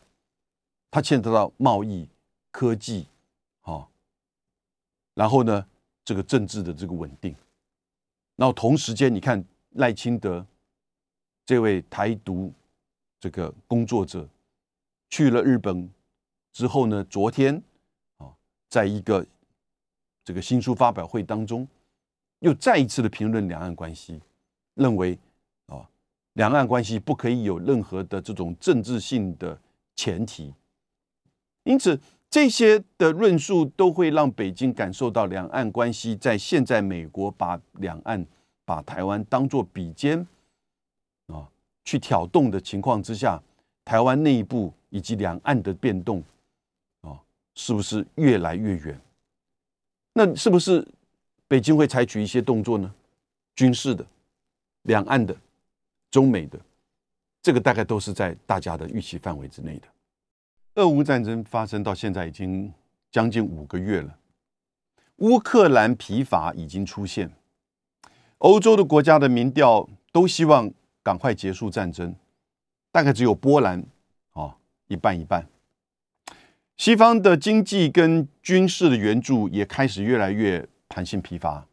[0.90, 2.10] 它牵扯到贸易、
[2.50, 3.06] 科技，
[3.62, 3.88] 好，
[5.14, 5.64] 然后呢？
[6.04, 7.36] 这个政治的这个稳定，
[8.36, 10.44] 然后同时间，你看赖清德
[11.46, 12.52] 这位台独
[13.20, 14.28] 这个工作者
[15.08, 15.88] 去了日本
[16.52, 17.62] 之后呢，昨天
[18.18, 18.34] 啊，
[18.70, 19.24] 在一个
[20.24, 21.68] 这个新书发表会当中，
[22.40, 24.20] 又再一次的评论两岸关系，
[24.74, 25.16] 认为，
[26.34, 29.60] 两岸关系不可以有任何的这种政治性的
[29.96, 30.54] 前提，
[31.64, 32.00] 因此。
[32.32, 38.24] 这些的论述都会让北京感受到两岸关系在现在美国把两岸、
[38.66, 40.20] 把台湾当作比肩
[41.26, 41.50] 啊
[41.84, 43.42] 去挑动的情况之下，
[43.84, 46.22] 台湾内部以及两岸的变动，
[47.02, 47.18] 啊，
[47.56, 49.02] 是不是越来越远？
[50.14, 50.88] 那是不是
[51.48, 52.94] 北京会采取一些动作呢？
[53.56, 54.06] 军事的、
[54.84, 55.36] 两岸的、
[56.12, 56.60] 中美的，
[57.41, 59.88] 这个大概都是在大家的预期范围之内的。
[60.76, 62.74] 俄乌战争发生到现在已经
[63.12, 64.18] 将近五个月了，
[65.18, 67.32] 乌克兰疲乏已经出现，
[68.38, 70.72] 欧洲的国家的民调都希望
[71.03, 72.16] 赶快结束战争，
[72.91, 73.84] 大概只有波兰
[74.32, 74.55] 啊
[74.88, 75.47] 一半一半。
[76.78, 81.68] 西方的经济跟军事的援助也开始越来越弹性疲乏、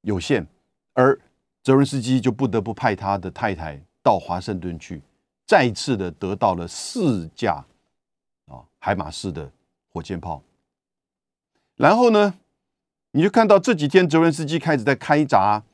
[0.00, 0.46] 有限，
[0.94, 1.20] 而
[1.64, 5.00] 泽伦斯基就不得不派他的太太到华盛顿去，
[5.46, 7.64] 再次的得到了四架
[8.46, 9.50] 啊海马式的
[9.88, 10.42] 火箭炮。
[11.76, 12.34] 然后呢，
[13.12, 15.64] 你就看到这几天泽伦斯基开始在开闸、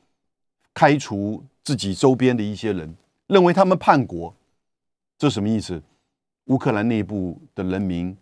[0.73, 2.95] 开除自己周边的一些人，
[3.27, 4.33] 认为他们叛国，
[5.17, 5.83] 这什么意思？
[6.45, 8.17] 乌克兰内部的人民。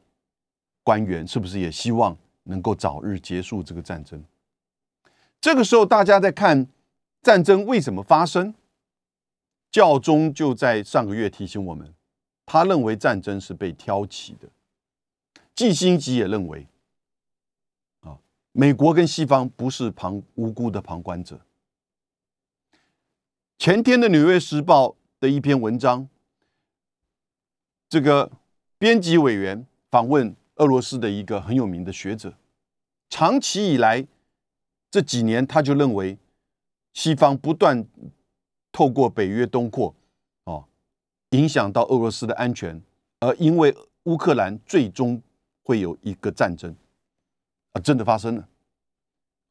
[0.81, 4.23] 官员是不是也希望能够早日结束这个战争？
[5.39, 6.65] 这个时候，大家在看
[7.21, 8.53] 战争为什么发生？
[9.71, 11.93] 教宗就在上个月提醒我们，
[12.45, 14.49] 他认为战争是被挑起的。
[15.53, 16.67] 季辛吉也认为，
[18.01, 18.17] 啊，
[18.51, 21.39] 美国跟西方不是旁无辜的旁观者。
[23.57, 24.87] 前天的《纽约时报》
[25.19, 26.07] 的一篇文章，
[27.87, 28.31] 这个
[28.77, 30.35] 编辑委员访问。
[30.59, 32.33] 俄罗斯的一个很有名的学者，
[33.09, 34.05] 长期以来
[34.91, 36.17] 这几年他就认为，
[36.99, 37.87] 西方不断
[38.73, 39.95] 透过北约东扩，
[40.43, 40.65] 哦，
[41.29, 42.81] 影响到俄罗斯的安全，
[43.21, 43.73] 而因为
[44.03, 45.21] 乌克兰最终
[45.63, 46.75] 会有一个战争，
[47.71, 48.49] 啊，真的发生了，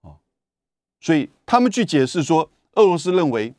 [0.02, 0.18] 哦，
[1.00, 3.54] 所以他们去解释说，俄罗斯认为，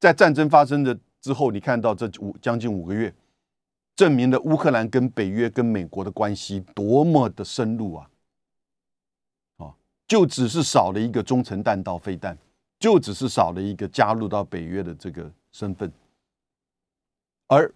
[0.00, 3.12] 在战争发生的之后，你看到这五将近五个月。
[3.96, 8.10] 证明了乌克兰跟北约跟美国的关系多么的深入啊！
[9.56, 9.74] 啊，
[10.06, 12.36] 就只是少了一个中程弹道飞弹，
[12.78, 15.90] 就只是少了一个加入到北约的这个身份，
[17.46, 17.72] 而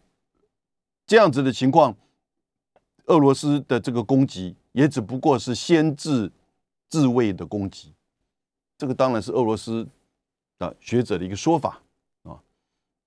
[1.07, 1.97] 这样子的情况，
[3.07, 6.31] 俄罗斯的这个攻击也只不过是先制
[6.89, 7.93] 自卫的攻击，
[8.79, 9.87] 这个当然是俄罗斯
[10.59, 11.81] 的学者的一个说法
[12.25, 12.41] 啊，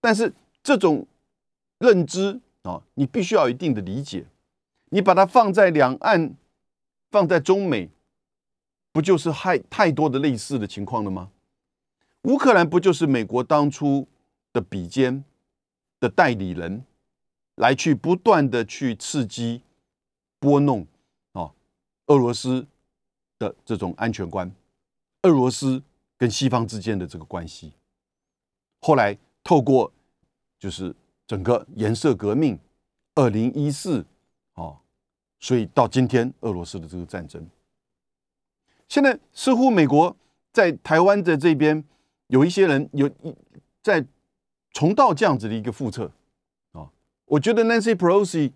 [0.02, 1.06] 但是这种
[1.80, 2.40] 认知。
[2.64, 4.26] 啊，你必须要有一定的理解，
[4.86, 6.34] 你把它放在两岸，
[7.12, 7.90] 放在中美，
[8.94, 11.30] 不就是害太多的类似的情况了吗？
[12.24, 14.08] 乌克兰不就是美国当初
[14.52, 15.24] 的比肩
[16.00, 16.84] 的代理人，
[17.56, 19.62] 来去不断的去刺激、
[20.40, 20.86] 拨弄
[21.32, 21.54] 啊，
[22.08, 22.68] 俄罗斯
[23.40, 24.54] 的这种安全观，
[25.22, 25.82] 俄罗斯
[26.18, 27.74] 跟西方之间的这个关系，
[28.82, 29.92] 后来透过
[30.60, 30.96] 就是。
[31.26, 32.60] 整个颜色革命，
[33.16, 34.06] 二零一四，
[34.56, 34.78] 哦，
[35.40, 37.50] 所以到今天俄罗斯的这个战争，
[38.90, 40.16] 现在似乎美国
[40.52, 41.82] 在台湾的这边
[42.34, 43.36] 有一些人有一
[43.84, 44.04] 在
[44.72, 46.10] 重蹈这样子的一个覆辙，
[46.72, 46.90] 啊，
[47.26, 48.52] 我觉得 Nancy Pelosi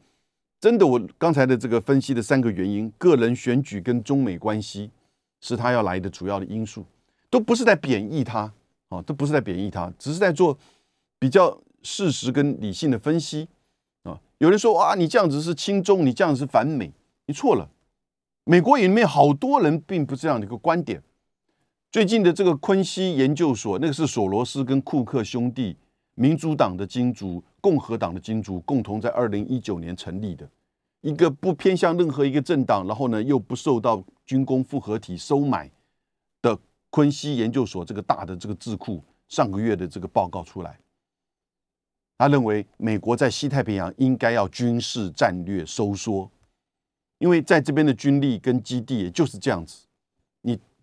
[0.59, 4.89] 真的，我刚才的这个分析的三个原因，个人选举跟中美关系
[5.41, 6.83] 是他要来的主要的因素，
[7.29, 8.51] 都不是在贬义他，
[8.89, 10.57] 啊，都不是在贬义他，只是在做
[11.19, 11.61] 比较。
[11.83, 13.47] 事实跟理性的分析
[14.03, 16.91] 啊，有人说哇，你这样子是亲中，你这样子是反美，
[17.27, 17.69] 你错了。
[18.43, 21.01] 美国里面好多人并不是这样的一个观点。
[21.89, 25.77] 最近的这个昆西研究所，那个是索罗斯跟库克兄弟，
[26.15, 30.47] 民主党的金主、共和党的金主共同在二零一九年成立的
[30.99, 35.71] 一个不偏向任何一个政党，然后呢又不受到军工复合体收买
[36.41, 36.59] 的
[36.89, 40.77] 昆西研究所，这个大的这个智库上个月的这个报告出来。
[42.17, 46.29] 他认为美国在西太平洋应该要军事战略收缩，
[47.19, 49.86] 因为在这边的军力跟基地也就是这样子，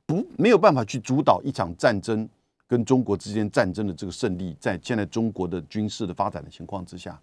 [0.07, 2.28] 不没有办法去主导一场战争
[2.66, 7.20] 跟中国之间战争的这个胜利，在现在中国的军事的发展的情况之下，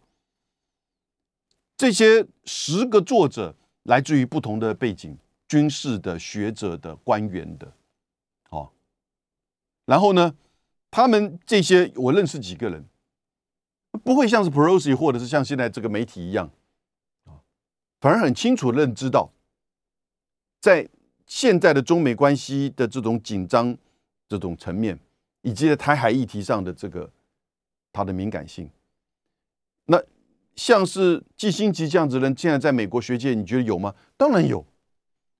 [1.78, 5.18] 这些十个作者来自于不同的背景，
[5.48, 7.72] 军事的学者的官员的，
[8.50, 8.70] 哦，
[9.86, 10.36] 然后呢，
[10.90, 12.86] 他们这些我认识几个人。
[14.06, 16.50] 不会像是 Pelosi 或者是像现在这个媒体一样，
[18.00, 19.30] 反而很清楚认知到，
[20.62, 20.88] 在
[21.32, 23.76] 现在的中美关系的这种紧张
[24.28, 25.00] 这种层面，
[25.44, 27.10] 以及在台海议题上的这个
[27.94, 28.70] 它的敏感性，
[29.86, 30.04] 那
[30.58, 33.96] 像是季辛吉这样子的人，现在在美国学界，你觉得有吗？
[34.18, 34.66] 当然有，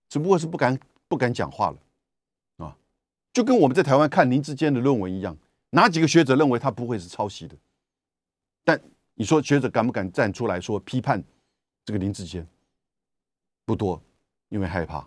[0.08, 0.80] 只不过是不敢
[1.10, 2.78] 不敢讲话了，啊，
[3.34, 5.38] 就跟我们在台湾看林志坚的论文一样，
[5.72, 7.58] 哪几个学者认为他不会是抄袭的？
[8.64, 8.82] 但
[9.16, 11.22] 你说学者敢不敢站出来说批判
[11.84, 12.48] 这个林志坚？
[13.66, 14.02] 不多，
[14.48, 15.06] 因为害怕。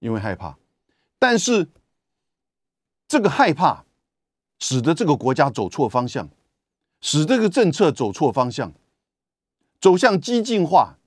[0.00, 0.56] 因为害怕。
[1.18, 1.68] 但是
[3.06, 3.84] 这个害怕，
[4.58, 6.28] 使得这个国家走错方向，
[7.00, 8.72] 使这个政策走错方向，
[9.80, 10.98] 走向激进化，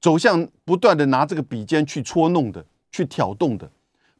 [0.00, 3.70] 走向不断的拿这个笔尖去戳弄的，去挑动的，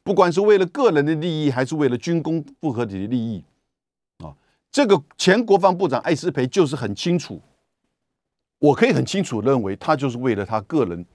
[0.03, 3.43] 不管是为了个人的利益，还是为了军工复合体的利益。
[4.19, 4.35] 啊
[4.71, 7.41] 这个前国防部长艾斯培就是很清楚，
[8.59, 11.05] 我可以很清楚认为，他就是为了他个人，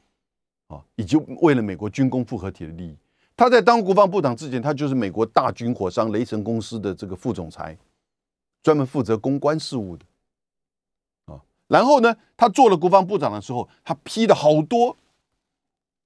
[0.70, 2.96] 啊，以及为了美国军工复合体的利益。
[3.36, 7.76] 他在当国防部长之前，他就是美国大军火商雷神公司的这个副总裁，
[8.62, 10.04] 专门负责公关事务的，
[11.26, 14.96] 啊，然后呢，他做了国防部长的时候，他批了好多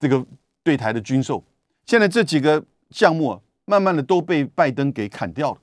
[0.01, 0.25] 这个
[0.63, 1.45] 对台的军售，
[1.87, 5.59] 现在这几个项目慢慢的都被拜登给砍掉了。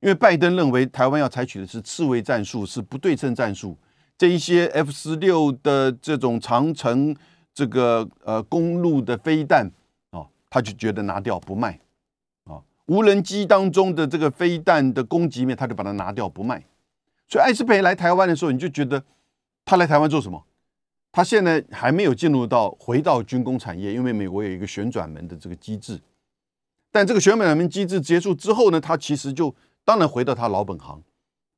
[0.00, 3.76] 因为拜登认为台湾要采取的是刺猬战术，是不对称战术。
[4.16, 7.14] 这一些 F 十六的这种长城
[7.60, 9.70] 这个呃公路的飞弹
[10.10, 11.78] 啊，他就觉得拿掉不卖
[12.44, 12.62] 啊。
[12.86, 16.64] 无人机当中的这个飞弹的攻击面，他就把它拿掉不卖。
[17.28, 19.04] 所以艾斯培来台湾的时候，你就觉得
[19.64, 20.42] 他来台湾做什么？
[21.12, 26.00] 他现在还没有进入到回到军工产业，因为美国有一个旋转门的这个机制。
[26.90, 29.54] 但这个旋转门机制结束之后呢，他其实就。
[29.82, 30.98] 当然回到他老本行，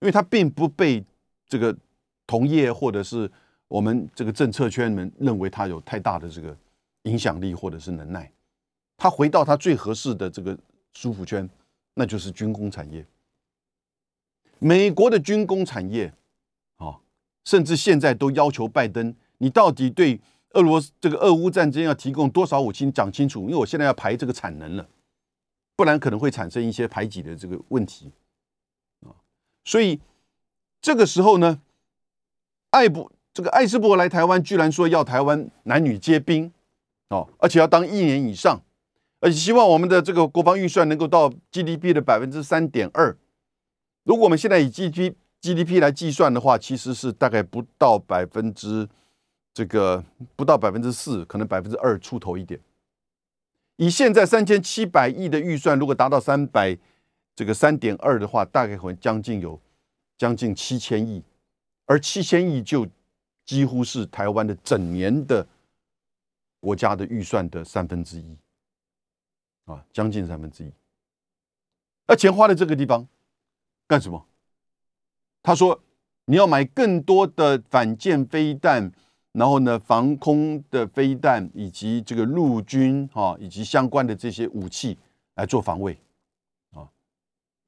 [0.01, 1.05] 因为他并不被
[1.47, 1.77] 这个
[2.25, 3.31] 同业或者是
[3.73, 6.55] 我们这个政策圈们认为他有太大的这个
[7.05, 8.31] 影响力或者是能耐。
[8.99, 10.57] 他回到他最合适的这个
[10.93, 11.49] 舒服圈，
[11.95, 13.03] 那就是军工产业。
[14.59, 16.13] 美国的军工产业
[16.77, 17.01] 啊，
[17.47, 20.21] 甚至现在都要求拜登，你到底对
[20.51, 22.85] 俄罗斯这个俄乌战争要提供多少武器？
[22.85, 24.87] 你讲清楚，因为我现在要排这个产能了，
[25.75, 28.13] 不然可能会产生一些排挤的这个问题
[29.01, 29.17] 啊。
[29.65, 29.99] 所以
[30.83, 31.63] 这个时候呢，
[32.69, 36.53] 艾博这个艾斯伯来台湾，居然说要台湾男女皆兵
[37.09, 38.61] 哦，而且要当一年以上，
[39.21, 43.17] 而且希望我们的这个国防预算能够到 GDP 的百分之三点二。
[44.05, 48.89] 如果我们现在以 GDP GDP 来计算的话，其实是大概不到百分之
[49.55, 50.05] 这个
[50.37, 52.61] 不到百分之四，可能百分之二出头一点。
[53.77, 56.79] 以现在三千七百亿的预算，如果达到三百。
[57.35, 59.59] 这个三点二的话，大概会将近有
[60.19, 61.25] 将近七千亿，
[61.87, 62.87] 而七千亿就
[63.45, 65.47] 几乎是台湾的整年的
[66.61, 68.37] 国家的预算的三分之一，
[69.65, 70.73] 啊，将近三分之一。
[72.07, 73.07] 那钱花在这个地方
[73.87, 74.27] 干什么？
[75.43, 75.83] 他说
[76.27, 78.93] 你要买更多的反舰飞弹，
[79.33, 84.97] 然后呢，防空的飞弹以及这个陆军哈以及相关的这些武器
[85.35, 85.99] 来做防卫。
[86.73, 86.89] 啊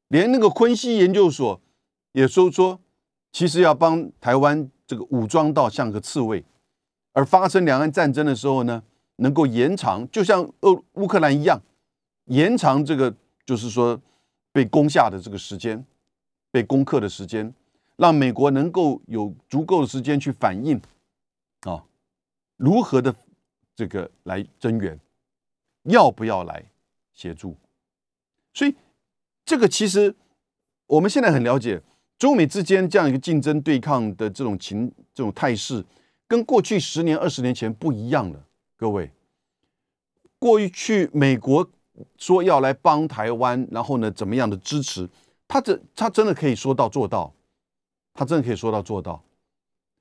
[0.09, 1.61] 连那个昆西研究所
[2.13, 2.81] 也说说，
[3.33, 6.45] 其实要帮台湾这个武装到像个刺猬，
[7.13, 8.83] 而发生两岸战争的时候呢，
[9.17, 11.61] 能够延长，就像俄乌克兰一样，
[12.27, 13.15] 延长这个
[13.45, 14.01] 就是说
[14.53, 15.85] 被攻下的这个时间，
[16.51, 17.53] 被攻克的时间，
[17.97, 20.81] 让美国能够有足够的时间去反应
[21.63, 21.85] 啊，
[22.57, 23.15] 如何的
[23.75, 24.99] 这个来增援，
[25.85, 26.65] 要不要来
[27.13, 27.57] 协助，
[28.53, 28.75] 所以。
[29.47, 30.15] 这个其实
[30.87, 31.83] 我们现在很了解，
[32.19, 35.85] 中美之间这样一个竞争对抗的这种情这种态势，
[36.27, 38.45] 跟过去十年二十年前不一样了。
[38.77, 39.11] 各位，
[40.39, 41.69] 过去美国
[42.17, 45.09] 说要来帮台湾，然后呢怎么样的支持，
[45.49, 47.33] 他这他真的可以说到做到，
[48.15, 49.23] 他真的可以说到做到，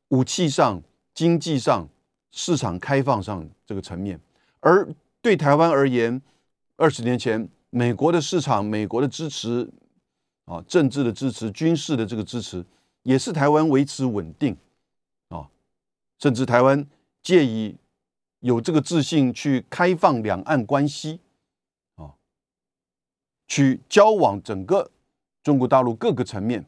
[0.10, 0.82] 武器上、
[1.14, 1.88] 经济上、
[2.32, 4.20] 市场开放上这个层面，
[4.60, 4.88] 而
[5.22, 6.22] 对台湾而言，
[6.78, 7.50] 二十年前。
[7.76, 9.68] 美国的市场，美国的支持，
[10.46, 12.66] 啊，政治的支持，军事的这个支持，
[13.04, 14.56] 也是台湾维持稳定，
[15.30, 15.50] 啊，
[16.20, 16.86] 甚至台湾
[17.22, 17.76] 借以
[18.40, 21.22] 有这个自信去开放两岸关系，
[21.96, 22.14] 啊，
[23.48, 24.92] 去交往整个
[25.42, 26.66] 中国大陆各个层面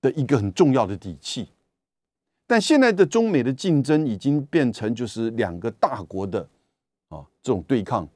[0.00, 1.48] 的一个很重要的底气。
[2.46, 6.46] 但现在的中美的竞争已经变成就是两个大国的
[7.08, 8.06] 啊这种对抗，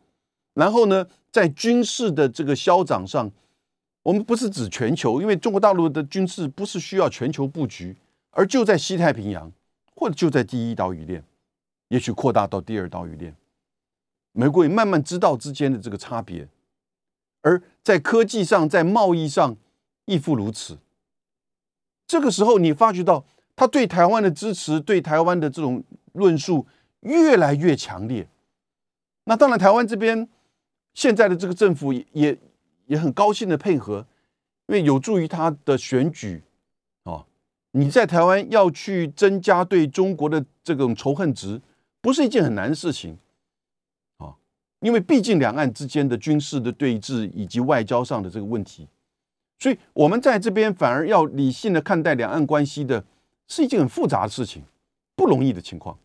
[0.52, 3.30] 然后呢，在军事的这个消长上，
[4.08, 7.94] 我们不是指全球，因为中国大陆的军事不是需要全球布局，
[8.30, 9.52] 而就在西太平洋，
[9.94, 11.22] 或者就在第一岛屿链，
[11.88, 13.36] 也许扩大到第二岛屿链。
[14.32, 16.48] 美国也慢慢知道之间的这个差别，
[17.42, 19.54] 而在科技上，在贸易上
[20.06, 20.78] 亦复如此。
[22.06, 26.66] 这个时候，你发觉到他对台湾的支持，对台湾的这种论述
[27.00, 28.26] 越来越强烈。
[29.24, 30.26] 那当然，台湾这边。
[30.94, 32.36] 现在的这个政府也
[32.88, 34.04] 也很高兴的配合，
[34.66, 36.42] 因为有助于他的选举，
[37.04, 37.24] 哦，
[37.70, 41.60] 你在台湾要去增加对中国的这种仇恨值，
[42.00, 43.16] 不是一件很难的事情
[44.16, 44.34] 啊，
[44.80, 48.88] 因为毕竟两岸之间的军事的对峙以及外交上的这个问题，
[49.58, 53.04] 所以我们在这边反而要理性的看待两岸关系的，
[53.46, 54.62] 是一件很复杂的事情，
[55.14, 55.98] 不容易的情况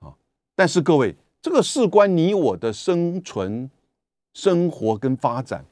[0.00, 0.14] 啊。
[0.54, 3.70] 但是各位，这个事关你我的生存、
[4.34, 5.64] 生活跟发展，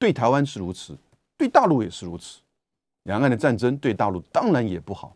[0.00, 0.96] 对台湾是如此，
[1.36, 2.40] 对大陆也是如此。
[3.02, 5.14] 两岸的战争对大陆当然也不好，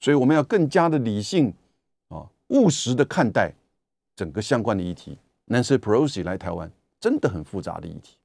[0.00, 1.54] 所以我们要更加的理性
[2.08, 3.52] 啊，务实的看待
[4.16, 5.16] 整个相关的议题。
[5.46, 6.68] Nancy Pelosi 来台湾
[6.98, 8.17] 真的很复杂的议题。